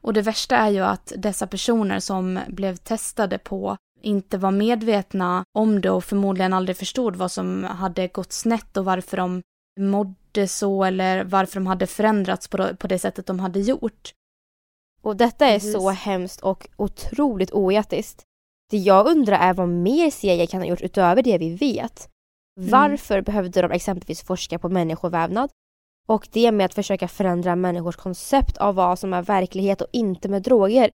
Och 0.00 0.12
det 0.12 0.22
värsta 0.22 0.56
är 0.56 0.70
ju 0.70 0.80
att 0.80 1.12
dessa 1.16 1.46
personer 1.46 2.00
som 2.00 2.40
blev 2.48 2.76
testade 2.76 3.38
på 3.38 3.76
inte 4.02 4.38
var 4.38 4.50
medvetna 4.50 5.44
om 5.58 5.80
det 5.80 5.90
och 5.90 6.04
förmodligen 6.04 6.52
aldrig 6.52 6.76
förstod 6.76 7.16
vad 7.16 7.32
som 7.32 7.64
hade 7.64 8.08
gått 8.08 8.32
snett 8.32 8.76
och 8.76 8.84
varför 8.84 9.16
de 9.16 9.42
mådde 9.80 10.48
så 10.48 10.84
eller 10.84 11.24
varför 11.24 11.54
de 11.54 11.66
hade 11.66 11.86
förändrats 11.86 12.48
på 12.48 12.56
det, 12.56 12.76
på 12.76 12.86
det 12.86 12.98
sättet 12.98 13.26
de 13.26 13.40
hade 13.40 13.60
gjort. 13.60 14.12
Och 15.06 15.16
detta 15.16 15.46
är 15.46 15.54
Precis. 15.54 15.72
så 15.72 15.90
hemskt 15.90 16.40
och 16.40 16.68
otroligt 16.76 17.52
oetiskt. 17.52 18.22
Det 18.70 18.76
jag 18.76 19.06
undrar 19.06 19.38
är 19.38 19.54
vad 19.54 19.68
mer 19.68 20.10
CIA 20.10 20.46
kan 20.46 20.60
ha 20.60 20.68
gjort 20.68 20.80
utöver 20.80 21.22
det 21.22 21.38
vi 21.38 21.54
vet. 21.54 22.08
Mm. 22.58 22.70
Varför 22.70 23.20
behövde 23.20 23.62
de 23.62 23.70
exempelvis 23.70 24.22
forska 24.22 24.58
på 24.58 24.68
människovävnad? 24.68 25.50
Och 26.08 26.28
det 26.32 26.52
med 26.52 26.66
att 26.66 26.74
försöka 26.74 27.08
förändra 27.08 27.56
människors 27.56 27.96
koncept 27.96 28.56
av 28.56 28.74
vad 28.74 28.98
som 28.98 29.12
är 29.12 29.22
verklighet 29.22 29.80
och 29.80 29.88
inte 29.92 30.28
med 30.28 30.42
droger. 30.42 30.90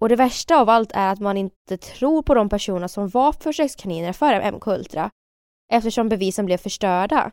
Och 0.00 0.08
det 0.08 0.16
värsta 0.16 0.60
av 0.60 0.68
allt 0.68 0.92
är 0.92 1.12
att 1.12 1.20
man 1.20 1.36
inte 1.36 1.76
tror 1.76 2.22
på 2.22 2.34
de 2.34 2.48
personer 2.48 2.88
som 2.88 3.08
var 3.08 3.32
försökskaniner 3.32 4.12
för 4.12 4.52
MK-Ultra 4.52 5.10
eftersom 5.72 6.08
bevisen 6.08 6.46
blev 6.46 6.58
förstörda. 6.58 7.30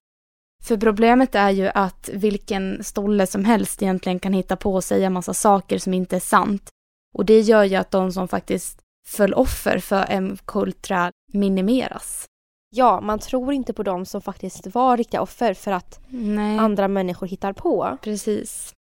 För 0.62 0.78
problemet 0.78 1.36
är 1.36 1.50
ju 1.50 1.68
att 1.68 2.10
vilken 2.14 2.84
stolle 2.84 3.28
som 3.28 3.46
helst 3.46 3.82
egentligen 3.82 4.20
kan 4.20 4.34
hitta 4.34 4.56
på 4.56 4.74
och 4.74 4.84
säga 4.84 5.10
massa 5.10 5.34
saker 5.34 5.78
som 5.78 5.94
inte 5.94 6.16
är 6.16 6.20
sant. 6.20 6.70
Och 7.18 7.26
det 7.26 7.40
gör 7.40 7.64
ju 7.64 7.76
att 7.76 7.92
de 7.92 8.12
som 8.12 8.28
faktiskt 8.28 8.80
föll 9.08 9.34
offer 9.34 9.80
för 9.80 10.22
MK-Ultra 10.22 11.12
minimeras. 11.34 12.26
Ja, 12.70 13.02
man 13.02 13.20
tror 13.20 13.54
inte 13.54 13.74
på 13.74 13.84
de 13.84 14.06
som 14.06 14.22
faktiskt 14.22 14.68
var 14.68 14.98
riktiga 14.98 15.22
offer 15.22 15.54
för 15.54 15.72
att 15.72 16.00
Nej. 16.10 16.58
andra 16.58 16.88
människor 16.88 17.28
hittar 17.28 17.54
på. 17.54 17.98
Precis. 18.02 18.74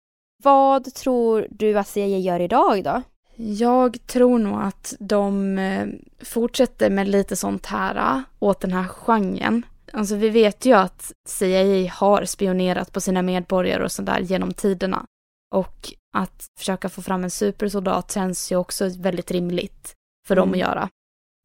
Vad 0.43 0.93
tror 0.93 1.47
du 1.49 1.77
att 1.79 1.87
CIA 1.87 2.17
gör 2.17 2.39
idag 2.39 2.83
då? 2.83 3.01
Jag 3.35 4.07
tror 4.07 4.39
nog 4.39 4.61
att 4.61 4.93
de 4.99 5.57
eh, 5.57 5.87
fortsätter 6.25 6.89
med 6.89 7.07
lite 7.07 7.35
sånt 7.35 7.65
här 7.65 7.95
äh, 7.95 8.21
åt 8.39 8.59
den 8.59 8.71
här 8.71 8.87
genren. 8.87 9.65
Alltså 9.93 10.15
vi 10.15 10.29
vet 10.29 10.65
ju 10.65 10.73
att 10.73 11.11
CIA 11.27 11.91
har 11.91 12.25
spionerat 12.25 12.91
på 12.91 13.01
sina 13.01 13.21
medborgare 13.21 13.83
och 13.83 13.91
sådär 13.91 14.19
genom 14.19 14.53
tiderna. 14.53 15.05
Och 15.55 15.93
att 16.13 16.47
försöka 16.59 16.89
få 16.89 17.01
fram 17.01 17.23
en 17.23 17.31
supersoldat 17.31 18.11
känns 18.11 18.51
ju 18.51 18.55
också 18.55 18.89
väldigt 18.99 19.31
rimligt 19.31 19.93
för 20.27 20.35
mm. 20.35 20.41
dem 20.41 20.49
att 20.49 20.55
mm. 20.55 20.69
göra. 20.69 20.89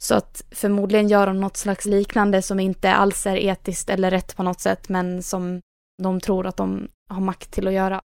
Så 0.02 0.14
att 0.14 0.44
förmodligen 0.50 1.09
gör 1.09 1.26
de 1.26 1.40
något 1.40 1.56
slags 1.56 1.85
liknande 1.85 2.42
som 2.42 2.61
inte 2.61 2.92
alls 2.92 3.26
är 3.26 3.37
etiskt 3.37 3.90
eller 3.90 4.11
rätt 4.11 4.37
på 4.37 4.42
något 4.42 4.61
sätt 4.61 4.88
men 4.88 5.22
som 5.22 5.61
de 6.02 6.20
tror 6.20 6.46
att 6.46 6.56
de 6.56 6.88
har 7.11 7.20
makt 7.20 7.50
till 7.50 7.66
att 7.66 7.72
göra. 7.72 8.00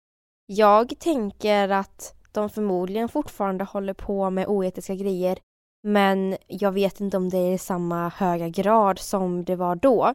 Jag 0.46 1.00
tänker 1.00 1.70
att 1.70 2.16
de 2.32 2.50
förmodligen 2.50 3.10
fortfarande 3.10 3.64
håller 3.64 3.94
på 3.94 4.30
med 4.30 4.48
oetiska 4.48 4.96
grejer 4.96 5.40
men 5.84 6.38
jag 6.48 6.72
vet 6.72 7.00
inte 7.00 7.18
om 7.18 7.30
det 7.30 7.38
är 7.38 7.54
i 7.54 7.58
samma 7.58 8.10
höga 8.10 8.50
grad 8.50 9.00
som 9.00 9.44
det 9.44 9.56
var 9.56 9.76
då. 9.76 10.14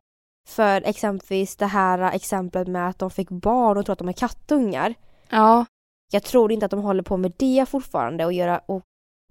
För 0.48 0.82
exempelvis 0.82 1.56
det 1.56 1.66
här 1.66 2.12
exemplet 2.12 2.68
med 2.68 2.88
att 2.88 2.98
de 2.98 3.10
fick 3.10 3.30
barn 3.30 3.78
och 3.78 3.84
tror 3.86 3.92
att 3.92 3.98
de 3.98 4.08
är 4.08 4.12
kattungar. 4.12 4.94
Ja. 5.28 5.66
Jag 6.12 6.22
tror 6.22 6.52
inte 6.52 6.66
att 6.66 6.70
de 6.70 6.80
håller 6.80 7.02
på 7.02 7.16
med 7.16 7.32
det 7.36 7.68
fortfarande 7.68 8.24
och, 8.24 8.32
göra, 8.32 8.58
och 8.58 8.82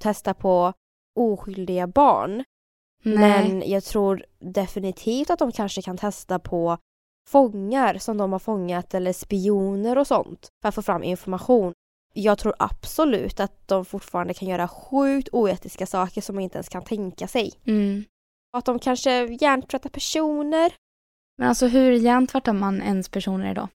testa 0.01 0.33
på 0.33 0.73
oskyldiga 1.19 1.87
barn. 1.87 2.43
Nej. 3.03 3.19
Men 3.53 3.69
jag 3.69 3.83
tror 3.83 4.25
definitivt 4.39 5.29
att 5.29 5.39
de 5.39 5.51
kanske 5.51 5.81
kan 5.81 5.97
testa 5.97 6.39
på 6.39 6.77
fångar 7.29 7.97
som 7.97 8.17
de 8.17 8.31
har 8.31 8.39
fångat 8.39 8.93
eller 8.93 9.13
spioner 9.13 9.97
och 9.97 10.07
sånt 10.07 10.49
för 10.61 10.69
att 10.69 10.75
få 10.75 10.81
fram 10.81 11.03
information. 11.03 11.73
Jag 12.13 12.37
tror 12.37 12.55
absolut 12.59 13.39
att 13.39 13.67
de 13.67 13.85
fortfarande 13.85 14.33
kan 14.33 14.47
göra 14.47 14.67
sjukt 14.67 15.29
oetiska 15.31 15.85
saker 15.85 16.21
som 16.21 16.35
man 16.35 16.43
inte 16.43 16.57
ens 16.57 16.69
kan 16.69 16.83
tänka 16.83 17.27
sig. 17.27 17.53
Mm. 17.65 18.03
Att 18.57 18.65
de 18.65 18.79
kanske 18.79 19.25
hjärntvättar 19.25 19.89
personer. 19.89 20.73
Men 21.37 21.49
alltså 21.49 21.67
hur 21.67 21.91
hjärntvättar 21.91 22.53
man 22.53 22.81
ens 22.81 23.09
personer 23.09 23.51
idag? 23.51 23.67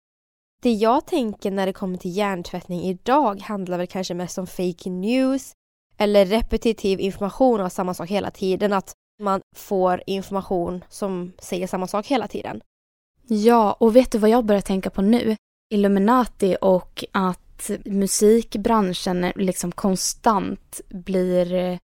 Det 0.63 0.73
jag 0.73 1.07
tänker 1.07 1.51
när 1.51 1.67
det 1.67 1.73
kommer 1.73 1.99
till 1.99 2.17
hjärntvättning 2.17 2.83
idag 2.83 3.41
handlar 3.41 3.79
väl 3.79 3.87
kanske 3.87 4.15
mest 4.15 4.39
om 4.39 4.47
fake 4.47 4.91
news 4.91 5.53
eller 5.97 6.27
repetitiv 6.27 7.01
information 7.01 7.61
av 7.61 7.69
samma 7.69 7.95
sak 7.95 8.09
hela 8.09 8.31
tiden. 8.31 8.73
Att 8.73 8.93
man 9.23 9.41
får 9.57 10.03
information 10.07 10.85
som 10.89 11.33
säger 11.39 11.67
samma 11.67 11.87
sak 11.87 12.07
hela 12.07 12.29
tiden. 12.29 12.61
Ja, 13.27 13.73
och 13.73 13.97
vet 13.97 14.13
du 14.13 14.19
vad 14.19 14.31
jag 14.31 14.45
börjar 14.45 14.61
tänka 14.61 14.91
på 14.91 15.03
nu? 15.03 15.37
Illuminati 15.71 16.57
och 16.61 17.05
att 17.13 17.71
musikbranschen 17.85 19.33
liksom 19.37 19.73
konstant 19.73 20.81
blir, 20.89 21.79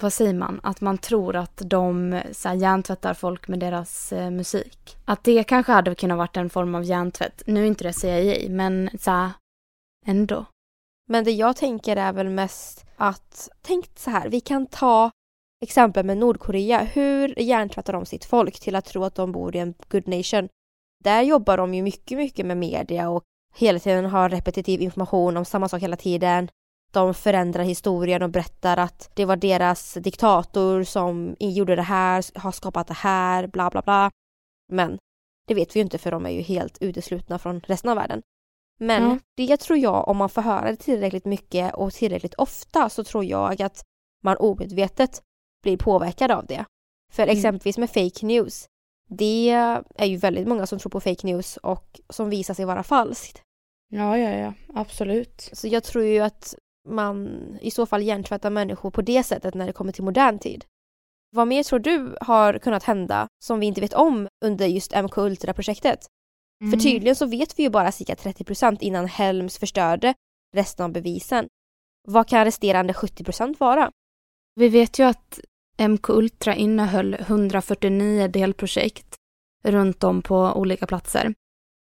vad 0.00 0.12
säger 0.12 0.34
man, 0.34 0.60
att 0.62 0.80
man 0.80 0.98
tror 0.98 1.36
att 1.36 1.62
de 1.64 2.20
så 2.32 2.48
här, 2.48 2.56
hjärntvättar 2.56 3.14
folk 3.14 3.48
med 3.48 3.60
deras 3.60 4.12
eh, 4.12 4.30
musik. 4.30 4.96
Att 5.04 5.24
det 5.24 5.44
kanske 5.44 5.72
hade 5.72 5.94
kunnat 5.94 6.18
varit 6.18 6.36
en 6.36 6.50
form 6.50 6.74
av 6.74 6.84
hjärntvätt. 6.84 7.42
Nu 7.46 7.62
är 7.62 7.66
inte 7.66 7.84
det 7.84 7.92
CIA, 7.92 8.50
men 8.50 8.90
så 8.98 9.10
här, 9.10 9.30
ändå. 10.06 10.44
Men 11.08 11.24
det 11.24 11.30
jag 11.30 11.56
tänker 11.56 11.96
är 11.96 12.12
väl 12.12 12.28
mest 12.28 12.86
att, 12.96 13.48
tänk 13.62 13.86
så 13.98 14.10
här, 14.10 14.28
vi 14.28 14.40
kan 14.40 14.66
ta 14.66 15.10
exempel 15.60 16.06
med 16.06 16.18
Nordkorea. 16.18 16.78
Hur 16.78 17.38
hjärntvättar 17.40 17.92
de 17.92 18.06
sitt 18.06 18.24
folk 18.24 18.60
till 18.60 18.76
att 18.76 18.84
tro 18.84 19.04
att 19.04 19.14
de 19.14 19.32
bor 19.32 19.56
i 19.56 19.58
en 19.58 19.74
good 19.88 20.08
nation? 20.08 20.48
Där 21.04 21.22
jobbar 21.22 21.56
de 21.56 21.74
ju 21.74 21.82
mycket, 21.82 22.18
mycket 22.18 22.46
med 22.46 22.56
media 22.56 23.08
och 23.08 23.24
hela 23.54 23.78
tiden 23.78 24.04
har 24.04 24.28
repetitiv 24.28 24.82
information 24.82 25.36
om 25.36 25.44
samma 25.44 25.68
sak 25.68 25.82
hela 25.82 25.96
tiden. 25.96 26.48
De 26.92 27.14
förändrar 27.14 27.64
historien 27.64 28.22
och 28.22 28.30
berättar 28.30 28.76
att 28.76 29.10
det 29.14 29.24
var 29.24 29.36
deras 29.36 29.94
diktator 29.94 30.82
som 30.82 31.36
gjorde 31.38 31.76
det 31.76 31.82
här, 31.82 32.38
har 32.38 32.52
skapat 32.52 32.86
det 32.86 32.94
här, 32.94 33.46
bla 33.46 33.70
bla 33.70 33.82
bla. 33.82 34.10
Men 34.72 34.98
det 35.48 35.54
vet 35.54 35.76
vi 35.76 35.80
ju 35.80 35.84
inte 35.84 35.98
för 35.98 36.10
de 36.10 36.26
är 36.26 36.30
ju 36.30 36.40
helt 36.40 36.78
uteslutna 36.80 37.38
från 37.38 37.60
resten 37.60 37.90
av 37.90 37.96
världen. 37.96 38.22
Men 38.80 39.04
mm. 39.04 39.20
det 39.36 39.56
tror 39.56 39.78
jag, 39.78 40.08
om 40.08 40.16
man 40.16 40.28
får 40.28 40.42
höra 40.42 40.70
det 40.70 40.76
tillräckligt 40.76 41.24
mycket 41.24 41.74
och 41.74 41.92
tillräckligt 41.92 42.34
ofta 42.34 42.88
så 42.88 43.04
tror 43.04 43.24
jag 43.24 43.62
att 43.62 43.84
man 44.22 44.36
omedvetet 44.36 45.22
blir 45.62 45.76
påverkad 45.76 46.30
av 46.30 46.46
det. 46.46 46.64
För 47.12 47.22
mm. 47.22 47.36
exempelvis 47.36 47.78
med 47.78 47.90
fake 47.90 48.26
news, 48.26 48.66
det 49.08 49.50
är 49.94 50.04
ju 50.06 50.16
väldigt 50.16 50.48
många 50.48 50.66
som 50.66 50.78
tror 50.78 50.90
på 50.90 51.00
fake 51.00 51.26
news 51.26 51.56
och 51.56 52.00
som 52.08 52.30
visar 52.30 52.54
sig 52.54 52.64
vara 52.64 52.82
falskt. 52.82 53.42
Ja, 53.90 54.18
ja, 54.18 54.30
ja, 54.30 54.52
absolut. 54.74 55.50
Så 55.52 55.68
jag 55.68 55.84
tror 55.84 56.04
ju 56.04 56.20
att 56.20 56.54
man 56.88 57.38
i 57.60 57.70
så 57.70 57.86
fall 57.86 58.02
hjärntvättar 58.02 58.50
människor 58.50 58.90
på 58.90 59.02
det 59.02 59.22
sättet 59.22 59.54
när 59.54 59.66
det 59.66 59.72
kommer 59.72 59.92
till 59.92 60.04
modern 60.04 60.38
tid. 60.38 60.64
Vad 61.30 61.48
mer 61.48 61.62
tror 61.62 61.78
du 61.78 62.16
har 62.20 62.58
kunnat 62.58 62.82
hända 62.82 63.28
som 63.44 63.60
vi 63.60 63.66
inte 63.66 63.80
vet 63.80 63.94
om 63.94 64.28
under 64.44 64.66
just 64.66 65.02
MK 65.02 65.18
Ultra-projektet? 65.18 66.06
Mm. 66.60 66.70
För 66.70 66.78
tydligen 66.78 67.16
så 67.16 67.26
vet 67.26 67.58
vi 67.58 67.62
ju 67.62 67.70
bara 67.70 67.92
cirka 67.92 68.14
30% 68.14 68.76
innan 68.80 69.06
Helms 69.06 69.58
förstörde 69.58 70.14
resten 70.54 70.84
av 70.84 70.92
bevisen. 70.92 71.48
Vad 72.08 72.28
kan 72.28 72.44
resterande 72.44 72.92
70% 72.92 73.56
vara? 73.58 73.90
Vi 74.54 74.68
vet 74.68 74.98
ju 74.98 75.04
att 75.04 75.40
MK 75.88 76.08
Ultra 76.08 76.54
innehöll 76.54 77.14
149 77.14 78.28
delprojekt 78.28 79.16
runt 79.64 80.04
om 80.04 80.22
på 80.22 80.36
olika 80.36 80.86
platser. 80.86 81.34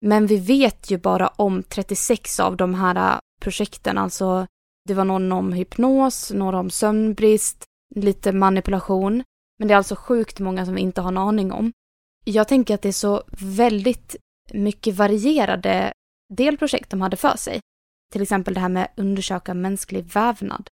Men 0.01 0.27
vi 0.27 0.37
vet 0.37 0.91
ju 0.91 0.97
bara 0.97 1.27
om 1.27 1.63
36 1.63 2.39
av 2.39 2.57
de 2.57 2.73
här 2.73 3.19
projekten, 3.41 3.97
alltså 3.97 4.47
det 4.87 4.93
var 4.93 5.05
någon 5.05 5.31
om 5.31 5.53
hypnos, 5.53 6.31
några 6.31 6.59
om 6.59 6.69
sömnbrist, 6.69 7.63
lite 7.95 8.31
manipulation. 8.31 9.23
Men 9.59 9.67
det 9.67 9.73
är 9.73 9.77
alltså 9.77 9.95
sjukt 9.95 10.39
många 10.39 10.65
som 10.65 10.75
vi 10.75 10.81
inte 10.81 11.01
har 11.01 11.07
en 11.07 11.17
aning 11.17 11.51
om. 11.51 11.71
Jag 12.25 12.47
tänker 12.47 12.75
att 12.75 12.81
det 12.81 12.87
är 12.87 12.93
så 12.93 13.23
väldigt 13.41 14.15
mycket 14.51 14.95
varierade 14.95 15.93
delprojekt 16.33 16.89
de 16.89 17.01
hade 17.01 17.17
för 17.17 17.37
sig. 17.37 17.59
Till 18.11 18.21
exempel 18.21 18.53
det 18.53 18.59
här 18.59 18.69
med 18.69 18.91
undersöka 18.97 19.53
mänsklig 19.53 20.03
vävnad. 20.03 20.67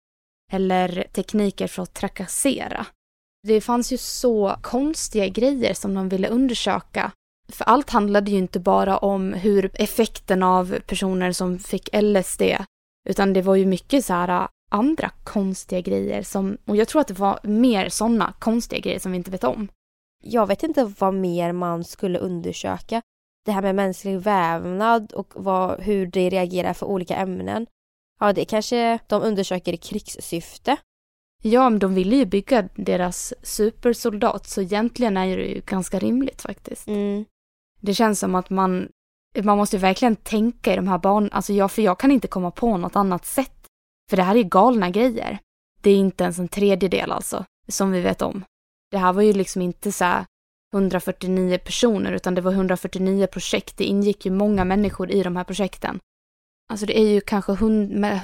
Eller 0.52 1.08
tekniker 1.14 1.68
för 1.68 1.84
att 1.84 1.94
trakassera. 1.94 2.86
Det 3.48 3.62
fanns 3.62 3.94
ju 3.94 3.98
så 3.98 4.56
konstiga 4.62 5.28
grejer 5.28 5.74
som 5.74 5.94
de 5.94 6.10
ville 6.10 6.28
undersöka. 6.28 7.12
För 7.50 7.66
allt 7.66 7.90
handlade 7.90 8.32
ju 8.32 8.38
inte 8.38 8.60
bara 8.60 8.98
om 8.98 9.34
hur 9.34 9.72
effekten 9.74 10.44
av 10.44 10.80
personer 10.80 11.32
som 11.32 11.60
fick 11.60 11.90
LSD, 12.02 12.42
utan 13.10 13.34
det 13.34 13.42
var 13.42 13.56
ju 13.56 13.66
mycket 13.66 14.06
så 14.06 14.14
här 14.14 14.48
andra 14.72 15.10
konstiga 15.24 15.82
grejer 15.82 16.24
som, 16.24 16.58
och 16.66 16.76
jag 16.76 16.88
tror 16.88 17.02
att 17.02 17.08
det 17.08 17.20
var 17.20 17.40
mer 17.44 17.90
sådana 17.90 18.34
konstiga 18.40 18.80
grejer 18.80 19.00
som 19.00 19.12
vi 19.12 19.18
inte 19.18 19.32
vet 19.32 19.44
om. 19.44 19.68
Jag 20.24 20.48
vet 20.48 20.64
inte 20.64 20.94
vad 21.00 21.14
mer 21.14 21.52
man 21.52 21.84
skulle 21.84 22.20
undersöka. 22.20 23.02
Det 23.46 23.52
här 23.52 23.62
med 23.62 23.76
mänsklig 23.76 24.20
vävnad 24.20 25.14
och 25.14 25.34
vad, 25.36 25.82
hur 25.82 26.08
det 26.08 26.30
reagerar 26.30 26.74
för 26.74 26.86
olika 26.86 27.16
ämnen. 27.16 27.68
Ja, 28.20 28.34
det 28.34 28.46
kanske 28.46 29.00
de 29.08 29.22
undersöker 29.22 29.74
i 29.74 29.78
krigssyfte. 29.78 30.78
Ja, 31.44 31.70
men 31.70 31.80
de 31.80 31.94
ville 31.96 32.16
ju 32.16 32.26
bygga 32.26 32.70
deras 32.76 33.34
supersoldat, 33.42 34.48
så 34.48 34.62
egentligen 34.62 35.18
är 35.18 35.38
det 35.38 35.46
ju 35.46 35.62
ganska 35.66 36.00
rimligt 36.00 36.42
faktiskt. 36.42 36.88
Mm. 36.88 37.26
Det 37.80 37.94
känns 37.94 38.20
som 38.20 38.36
att 38.36 38.50
man, 38.50 38.90
man 39.44 39.58
måste 39.58 39.78
verkligen 39.78 40.16
tänka 40.16 40.74
i 40.74 40.76
de 40.76 40.88
här 40.88 40.98
banorna, 40.98 41.30
alltså 41.32 41.54
jag, 41.54 41.72
för 41.72 41.82
jag 41.82 42.00
kan 42.00 42.12
inte 42.12 42.28
komma 42.28 42.52
på 42.52 42.78
något 42.78 42.96
annat 42.96 43.26
sätt. 43.26 43.68
För 44.10 44.18
det 44.18 44.24
här 44.24 44.36
är 44.36 44.44
galna 44.44 44.90
grejer. 44.90 45.40
Det 45.82 45.92
är 45.92 45.96
inte 45.96 46.24
ens 46.24 46.40
en 46.40 46.48
tredjedel 46.48 47.12
alltså, 47.12 47.46
som 47.68 47.92
vi 47.92 48.02
vet 48.02 48.22
om. 48.22 48.44
Det 48.92 48.98
här 48.98 49.14
var 49.14 49.22
ju 49.22 49.34
liksom 49.34 49.62
inte 49.62 49.92
så 49.92 50.26
149 50.74 51.58
personer, 51.58 52.12
utan 52.12 52.36
det 52.36 52.42
var 52.42 52.52
149 52.52 53.28
projekt. 53.28 53.78
Det 53.78 53.84
ingick 53.84 54.26
ju 54.26 54.32
många 54.32 54.66
människor 54.66 55.12
i 55.12 55.24
de 55.24 55.36
här 55.36 55.44
projekten. 55.44 56.00
Alltså 56.72 56.86
det 56.86 57.00
är 57.00 57.08
ju 57.08 57.22
kanske 57.22 57.52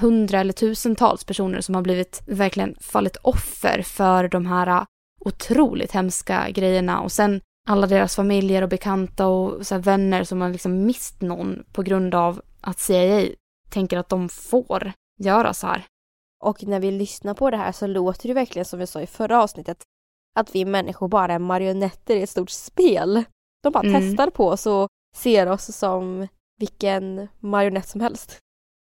hundra 0.00 0.40
eller 0.40 0.52
tusentals 0.52 1.24
personer 1.24 1.60
som 1.60 1.74
har 1.74 1.82
blivit 1.82 2.22
verkligen 2.26 2.76
fallit 2.80 3.16
offer 3.16 3.82
för 3.82 4.28
de 4.28 4.46
här 4.46 4.86
otroligt 5.20 5.92
hemska 5.92 6.50
grejerna 6.50 7.00
och 7.00 7.12
sen 7.12 7.40
alla 7.68 7.86
deras 7.86 8.16
familjer 8.16 8.62
och 8.62 8.68
bekanta 8.68 9.26
och 9.26 9.66
så 9.66 9.78
vänner 9.78 10.24
som 10.24 10.40
har 10.40 10.50
liksom 10.50 10.86
mist 10.86 11.20
någon 11.20 11.64
på 11.72 11.82
grund 11.82 12.14
av 12.14 12.42
att 12.60 12.78
CIA 12.78 13.28
tänker 13.70 13.98
att 13.98 14.08
de 14.08 14.28
får 14.28 14.92
göra 15.20 15.54
så 15.54 15.66
här. 15.66 15.86
Och 16.44 16.64
när 16.64 16.80
vi 16.80 16.90
lyssnar 16.90 17.34
på 17.34 17.50
det 17.50 17.56
här 17.56 17.72
så 17.72 17.86
låter 17.86 18.28
det 18.28 18.34
verkligen 18.34 18.64
som 18.64 18.78
vi 18.78 18.86
sa 18.86 19.00
i 19.00 19.06
förra 19.06 19.42
avsnittet 19.42 19.82
att 20.38 20.54
vi 20.54 20.64
människor 20.64 21.08
bara 21.08 21.34
är 21.34 21.38
marionetter 21.38 22.16
i 22.16 22.22
ett 22.22 22.30
stort 22.30 22.50
spel. 22.50 23.24
De 23.62 23.72
bara 23.72 23.88
mm. 23.88 24.02
testar 24.02 24.30
på 24.30 24.48
oss 24.48 24.66
och 24.66 24.88
ser 25.16 25.48
oss 25.48 25.76
som 25.76 26.28
vilken 26.58 27.28
marionett 27.38 27.88
som 27.88 28.00
helst. 28.00 28.38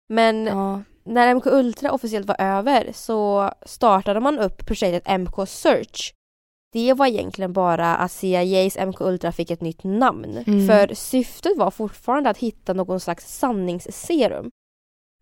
Men 0.10 0.46
ja. 0.46 0.82
när 1.04 1.36
MK 1.36 1.46
Ultra 1.46 1.92
officiellt 1.92 2.28
var 2.28 2.42
över 2.42 2.92
så 2.94 3.52
startade 3.66 4.20
man 4.20 4.40
upp 4.40 4.66
projektet 4.66 5.20
MK 5.20 5.48
Search. 5.48 6.14
Det 6.74 6.94
var 6.94 7.08
egentligen 7.08 7.54
bara 7.54 7.96
att 7.96 8.12
CIAs 8.12 8.78
MK 8.78 9.02
Ultra 9.02 9.32
fick 9.32 9.52
ett 9.52 9.62
nytt 9.62 9.84
namn. 9.84 10.44
Mm. 10.48 10.68
För 10.68 10.96
syftet 10.96 11.58
var 11.58 11.72
fortfarande 11.72 12.30
att 12.30 12.38
hitta 12.38 12.74
någon 12.74 13.00
slags 13.00 13.38
sanningsserum. 13.38 14.52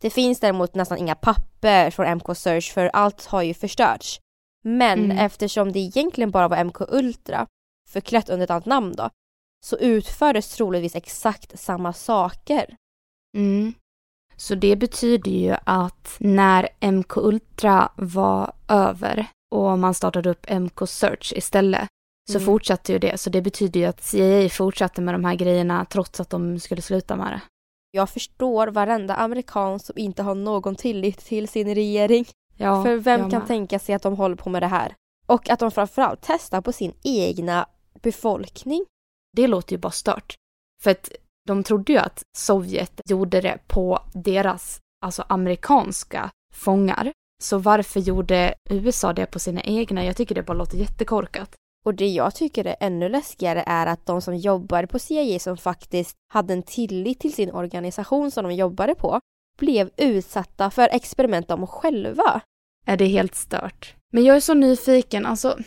Det 0.01 0.09
finns 0.09 0.39
däremot 0.39 0.75
nästan 0.75 0.97
inga 0.97 1.15
papper 1.15 1.89
från 1.89 2.17
MK 2.17 2.37
Search 2.37 2.73
för 2.73 2.85
allt 2.85 3.25
har 3.25 3.41
ju 3.41 3.53
förstörts. 3.53 4.19
Men 4.63 4.99
mm. 4.99 5.17
eftersom 5.17 5.71
det 5.71 5.79
egentligen 5.79 6.31
bara 6.31 6.47
var 6.47 6.63
MK 6.63 6.81
Ultra, 6.81 7.47
förklätt 7.89 8.29
under 8.29 8.43
ett 8.43 8.51
annat 8.51 8.65
namn 8.65 8.93
då, 8.97 9.09
så 9.65 9.77
utfördes 9.77 10.55
troligtvis 10.55 10.95
exakt 10.95 11.59
samma 11.59 11.93
saker. 11.93 12.75
Mm. 13.37 13.73
Så 14.35 14.55
det 14.55 14.75
betyder 14.75 15.31
ju 15.31 15.55
att 15.65 16.15
när 16.19 16.69
MK 16.91 17.17
Ultra 17.17 17.91
var 17.95 18.53
över 18.67 19.27
och 19.51 19.79
man 19.79 19.93
startade 19.93 20.29
upp 20.29 20.49
MK 20.49 20.87
Search 20.87 21.33
istället 21.35 21.87
så 22.29 22.37
mm. 22.37 22.45
fortsatte 22.45 22.91
ju 22.91 22.99
det. 22.99 23.17
Så 23.17 23.29
det 23.29 23.41
betyder 23.41 23.79
ju 23.79 23.85
att 23.85 24.03
CIA 24.03 24.49
fortsatte 24.49 25.01
med 25.01 25.13
de 25.13 25.25
här 25.25 25.35
grejerna 25.35 25.85
trots 25.85 26.19
att 26.19 26.29
de 26.29 26.59
skulle 26.59 26.81
sluta 26.81 27.15
med 27.15 27.27
det. 27.33 27.41
Jag 27.91 28.09
förstår 28.09 28.67
varenda 28.67 29.15
amerikan 29.15 29.79
som 29.79 29.97
inte 29.97 30.23
har 30.23 30.35
någon 30.35 30.75
tillit 30.75 31.17
till 31.17 31.47
sin 31.47 31.75
regering. 31.75 32.25
Ja, 32.57 32.83
För 32.83 32.95
vem 32.97 33.29
kan 33.29 33.45
tänka 33.45 33.79
sig 33.79 33.95
att 33.95 34.01
de 34.01 34.15
håller 34.15 34.35
på 34.35 34.49
med 34.49 34.63
det 34.63 34.67
här? 34.67 34.95
Och 35.25 35.49
att 35.49 35.59
de 35.59 35.71
framförallt 35.71 36.19
testar 36.21 36.61
på 36.61 36.71
sin 36.71 36.93
egna 37.03 37.65
befolkning. 38.01 38.85
Det 39.37 39.47
låter 39.47 39.71
ju 39.71 39.77
bara 39.77 39.91
stört. 39.91 40.35
För 40.83 40.91
att 40.91 41.11
de 41.47 41.63
trodde 41.63 41.93
ju 41.93 41.99
att 41.99 42.23
Sovjet 42.37 43.01
gjorde 43.05 43.41
det 43.41 43.59
på 43.67 43.99
deras, 44.13 44.79
alltså 45.05 45.23
amerikanska 45.27 46.29
fångar. 46.53 47.11
Så 47.41 47.57
varför 47.57 47.99
gjorde 47.99 48.53
USA 48.69 49.13
det 49.13 49.25
på 49.25 49.39
sina 49.39 49.61
egna? 49.61 50.05
Jag 50.05 50.17
tycker 50.17 50.35
det 50.35 50.43
bara 50.43 50.57
låter 50.57 50.77
jättekorkat. 50.77 51.55
Och 51.85 51.93
det 51.93 52.07
jag 52.07 52.35
tycker 52.35 52.65
är 52.65 52.75
ännu 52.79 53.09
läskigare 53.09 53.63
är 53.67 53.87
att 53.87 54.05
de 54.05 54.21
som 54.21 54.37
jobbar 54.37 54.85
på 54.85 54.99
CIA 54.99 55.39
som 55.39 55.57
faktiskt 55.57 56.15
hade 56.33 56.53
en 56.53 56.63
tillit 56.63 57.19
till 57.19 57.33
sin 57.33 57.51
organisation 57.51 58.31
som 58.31 58.43
de 58.43 58.53
jobbade 58.53 58.95
på 58.95 59.19
blev 59.57 59.89
utsatta 59.97 60.71
för 60.71 60.89
experiment 60.91 61.47
de 61.47 61.67
själva. 61.67 62.41
Är 62.85 62.97
det 62.97 63.05
helt 63.05 63.35
stört? 63.35 63.95
Men 64.13 64.23
jag 64.23 64.35
är 64.35 64.39
så 64.39 64.53
nyfiken, 64.53 65.25
alltså 65.25 65.57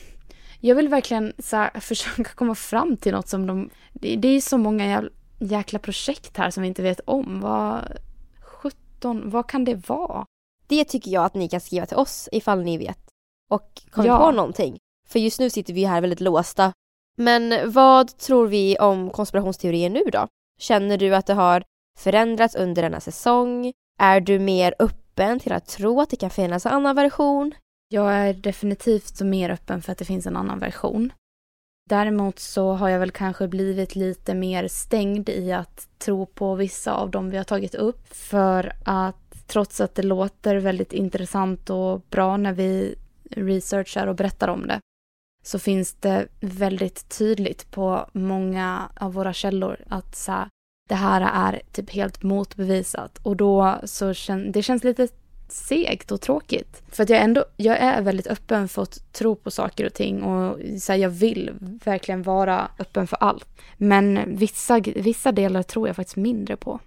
jag 0.61 0.75
vill 0.75 0.89
verkligen 0.89 1.33
så 1.39 1.69
försöka 1.81 2.35
komma 2.35 2.55
fram 2.55 2.97
till 2.97 3.13
något 3.13 3.29
som 3.29 3.47
de... 3.47 3.71
Det, 3.93 4.17
det 4.17 4.29
är 4.29 4.41
så 4.41 4.59
många 4.59 5.05
jäkla 5.39 5.79
projekt 5.79 6.37
här 6.37 6.51
som 6.51 6.63
vi 6.63 6.69
inte 6.69 6.83
vet 6.83 7.01
om. 7.05 7.41
Vad... 7.41 7.99
17, 8.41 9.31
vad 9.31 9.49
kan 9.49 9.65
det 9.65 9.89
vara? 9.89 10.25
Det 10.67 10.85
tycker 10.85 11.11
jag 11.11 11.25
att 11.25 11.35
ni 11.35 11.49
kan 11.49 11.61
skriva 11.61 11.87
till 11.87 11.97
oss 11.97 12.29
ifall 12.33 12.63
ni 12.63 12.79
vet. 12.79 12.99
Och 13.51 13.83
kommer 13.91 14.09
ja. 14.09 14.19
på 14.19 14.31
någonting. 14.31 14.79
För 15.09 15.19
just 15.19 15.41
nu 15.41 15.51
sitter 15.51 15.73
vi 15.73 15.85
här 15.85 16.01
väldigt 16.01 16.21
låsta. 16.21 16.73
Men 17.17 17.73
vad 17.73 18.19
tror 18.19 18.47
vi 18.47 18.79
om 18.79 19.11
konspirationsteorier 19.11 19.91
nu 19.91 20.03
då? 20.13 20.29
Känner 20.59 20.99
du 20.99 21.15
att 21.15 21.27
det 21.27 21.35
har 21.35 21.65
förändrats 21.99 22.55
under 22.55 22.83
denna 22.83 23.01
säsong? 23.01 23.73
Är 23.99 24.21
du 24.21 24.39
mer 24.39 24.75
öppen 24.79 25.41
till 25.41 25.53
att 25.53 25.67
tro 25.67 26.01
att 26.01 26.11
det 26.11 26.17
kan 26.17 26.31
finnas 26.31 26.67
en 26.67 26.73
annan 26.73 26.97
version? 26.97 27.55
Jag 27.89 28.13
är 28.13 28.35
definitivt 28.35 29.21
mer 29.21 29.51
öppen 29.51 29.83
för 29.83 29.93
att 29.93 29.99
det 29.99 30.05
finns 30.05 30.27
en 30.27 30.37
annan 30.37 30.59
version. 30.59 31.13
Däremot 31.91 32.39
så 32.39 32.73
har 32.73 32.89
jag 32.89 32.99
väl 32.99 33.11
kanske 33.11 33.49
blivit 33.49 33.97
lite 33.97 34.35
mer 34.35 34.69
stängd 34.69 35.29
i 35.29 35.53
att 35.53 35.89
tro 35.99 36.27
på 36.27 36.55
vissa 36.55 36.95
av 36.95 37.11
dem 37.11 37.31
vi 37.31 37.37
har 37.37 37.45
tagit 37.45 37.75
upp. 37.75 38.15
För 38.15 38.73
att 38.85 39.24
trots 39.47 39.81
att 39.81 39.95
det 39.95 40.03
låter 40.03 40.57
väldigt 40.57 40.93
intressant 40.93 41.71
och 41.71 42.01
bra 42.11 42.37
när 42.37 42.53
vi 42.53 42.95
researchar 43.31 44.07
och 44.07 44.17
berättar 44.17 44.49
om 44.49 44.67
det 44.67 44.81
så 45.43 45.59
finns 45.59 45.95
det 45.95 46.27
väldigt 46.41 47.19
tydligt 47.19 47.71
på 47.71 48.09
många 48.13 48.91
av 48.97 49.13
våra 49.13 49.33
källor 49.33 49.77
att 49.89 50.17
så 50.17 50.33
här, 50.33 50.49
det 50.89 50.95
här 50.95 51.21
är 51.21 51.63
typ 51.73 51.91
helt 51.91 52.23
motbevisat 52.23 53.19
och 53.23 53.37
då 53.37 53.79
så 53.85 54.15
känns 54.15 54.53
det 54.53 54.63
känns 54.63 54.85
lite 54.85 55.09
segt 55.49 56.13
och 56.13 56.21
tråkigt. 56.21 56.83
För 56.89 57.03
att 57.03 57.09
jag 57.09 57.21
ändå, 57.21 57.45
jag 57.57 57.79
är 57.79 58.03
väldigt 58.03 58.27
öppen 58.27 58.69
för 58.69 58.83
att 58.83 59.13
tro 59.13 59.37
på 59.37 59.51
saker 59.51 59.87
och 59.87 59.95
ting 59.95 60.23
och 60.23 60.59
så 60.81 60.93
här, 60.93 60.99
jag 60.99 61.11
vill 61.11 61.51
verkligen 61.85 62.23
vara 62.23 62.69
öppen 62.79 63.07
för 63.07 63.17
allt. 63.21 63.49
Men 63.77 64.37
vissa, 64.37 64.81
vissa 64.81 65.33
delar 65.33 65.63
tror 65.63 65.87
jag 65.87 65.97
faktiskt 65.97 66.17
mindre 66.17 66.57
på. 66.57 66.81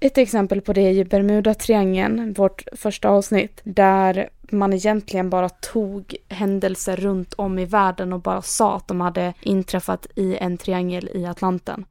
Ett 0.00 0.18
exempel 0.18 0.60
på 0.60 0.72
det 0.72 0.80
är 0.80 0.90
ju 0.90 1.04
Bermuda-triangeln, 1.04 2.34
vårt 2.34 2.64
första 2.72 3.08
avsnitt, 3.08 3.60
där 3.64 4.28
man 4.50 4.72
egentligen 4.72 5.30
bara 5.30 5.48
tog 5.48 6.16
händelser 6.28 6.96
runt 6.96 7.34
om 7.34 7.58
i 7.58 7.64
världen 7.64 8.12
och 8.12 8.20
bara 8.20 8.42
sa 8.42 8.76
att 8.76 8.88
de 8.88 9.00
hade 9.00 9.34
inträffat 9.42 10.06
i 10.14 10.36
en 10.36 10.58
triangel 10.58 11.10
i 11.14 11.26
Atlanten. 11.26 11.84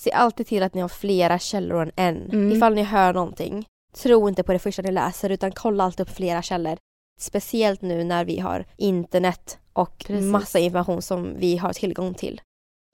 Se 0.00 0.12
alltid 0.12 0.46
till 0.46 0.62
att 0.62 0.74
ni 0.74 0.80
har 0.80 0.88
flera 0.88 1.38
källor 1.38 1.92
än 1.96 2.16
en, 2.16 2.30
mm. 2.30 2.52
ifall 2.52 2.74
ni 2.74 2.82
hör 2.82 3.12
någonting. 3.12 3.66
Tro 4.02 4.28
inte 4.28 4.42
på 4.42 4.52
det 4.52 4.58
första 4.58 4.82
ni 4.82 4.92
läser 4.92 5.30
utan 5.30 5.52
kolla 5.52 5.84
alltid 5.84 6.08
upp 6.08 6.16
flera 6.16 6.42
källor. 6.42 6.76
Speciellt 7.20 7.82
nu 7.82 8.04
när 8.04 8.24
vi 8.24 8.38
har 8.38 8.64
internet 8.76 9.58
och 9.72 10.04
Precis. 10.06 10.30
massa 10.30 10.58
information 10.58 11.02
som 11.02 11.36
vi 11.38 11.56
har 11.56 11.72
tillgång 11.72 12.14
till. 12.14 12.40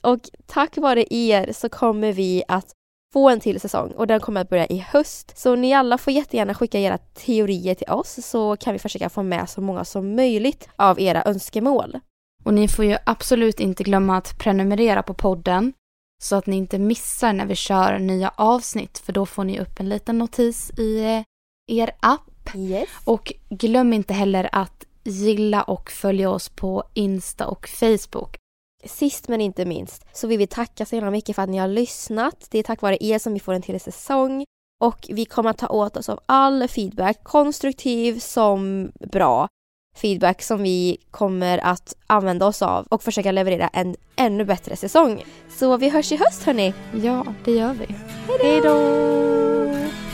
Och 0.03 0.21
tack 0.47 0.77
vare 0.77 1.15
er 1.15 1.53
så 1.53 1.69
kommer 1.69 2.13
vi 2.13 2.43
att 2.49 2.73
få 3.13 3.29
en 3.29 3.41
till 3.41 3.61
säsong 3.61 3.91
och 3.91 4.07
den 4.07 4.21
kommer 4.21 4.41
att 4.41 4.49
börja 4.49 4.67
i 4.67 4.79
höst. 4.79 5.39
Så 5.39 5.55
ni 5.55 5.75
alla 5.75 5.99
får 5.99 6.13
jättegärna 6.13 6.55
skicka 6.55 6.79
era 6.79 6.99
teorier 6.99 7.75
till 7.75 7.91
oss 7.91 8.27
så 8.27 8.57
kan 8.57 8.73
vi 8.73 8.79
försöka 8.79 9.09
få 9.09 9.23
med 9.23 9.51
så 9.51 9.61
många 9.61 9.85
som 9.85 10.17
möjligt 10.17 10.69
av 10.77 11.01
era 11.01 11.23
önskemål. 11.27 12.01
Och 12.45 12.55
ni 12.55 12.69
får 12.69 12.85
ju 12.85 12.97
absolut 13.07 13.61
inte 13.61 13.85
glömma 13.85 14.17
att 14.17 14.39
prenumerera 14.39 15.03
på 15.03 15.15
podden 15.15 15.73
så 16.23 16.37
att 16.37 16.47
ni 16.47 16.57
inte 16.57 16.79
missar 16.79 17.33
när 17.33 17.47
vi 17.47 17.55
kör 17.55 17.99
nya 17.99 18.33
avsnitt 18.37 18.99
för 18.99 19.13
då 19.13 19.27
får 19.27 19.45
ni 19.45 19.61
upp 19.61 19.81
en 19.81 19.89
liten 19.89 20.19
notis 20.19 20.71
i 20.79 21.05
eh, 21.05 21.23
er 21.67 21.91
app. 22.01 22.55
Yes. 22.55 22.89
Och 23.05 23.33
glöm 23.49 23.93
inte 23.93 24.15
heller 24.15 24.49
att 24.53 24.85
gilla 25.05 25.63
och 25.63 25.91
följa 25.91 26.31
oss 26.31 26.49
på 26.49 26.85
Insta 26.95 27.47
och 27.47 27.69
Facebook. 27.69 28.37
Sist 28.85 29.29
men 29.29 29.41
inte 29.41 29.65
minst 29.65 30.05
så 30.13 30.27
vill 30.27 30.39
vi 30.39 30.47
tacka 30.47 30.87
så 30.87 30.97
himla 30.97 31.11
mycket 31.11 31.37
för 31.37 31.43
att 31.43 31.49
ni 31.49 31.59
har 31.59 31.69
lyssnat. 31.69 32.47
Det 32.51 32.59
är 32.59 32.63
tack 32.63 32.83
vare 32.83 32.97
er 33.01 33.19
som 33.19 33.35
vi 33.35 33.41
får 33.41 33.53
en 33.53 33.63
till 33.63 33.81
säsong. 33.81 34.45
Och 34.81 35.07
vi 35.09 35.25
kommer 35.25 35.51
att 35.51 35.59
ta 35.59 35.69
åt 35.69 35.97
oss 35.97 36.09
av 36.09 36.21
all 36.27 36.69
feedback, 36.69 37.25
konstruktiv 37.25 38.19
som 38.19 38.93
bra 39.13 39.49
feedback 39.97 40.43
som 40.43 40.63
vi 40.63 40.97
kommer 41.11 41.59
att 41.59 41.95
använda 42.07 42.47
oss 42.47 42.63
av 42.63 42.87
och 42.91 43.03
försöka 43.03 43.33
leverera 43.33 43.69
en 43.69 43.97
ännu 44.17 44.45
bättre 44.45 44.77
säsong. 44.77 45.25
Så 45.49 45.77
vi 45.77 45.89
hörs 45.89 46.13
i 46.13 46.17
höst 46.17 46.43
hörni! 46.43 46.75
Ja, 47.03 47.27
det 47.45 47.53
gör 47.53 47.75
vi. 47.75 47.87
Hej 48.43 48.61
då! 48.61 50.08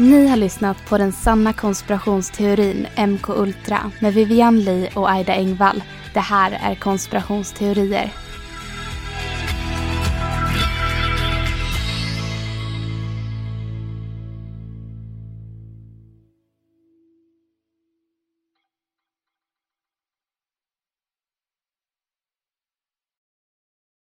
Ni 0.00 0.26
har 0.26 0.36
lyssnat 0.36 0.76
på 0.88 0.98
den 0.98 1.12
sanna 1.12 1.52
konspirationsteorin 1.52 2.86
MK 2.96 3.28
Ultra 3.28 3.90
med 4.00 4.14
Vivian 4.14 4.60
Lee 4.60 4.90
och 4.94 5.10
Aida 5.10 5.34
Engvall. 5.34 5.82
Det 6.14 6.20
här 6.20 6.58
är 6.62 6.74
konspirationsteorier. 6.74 8.12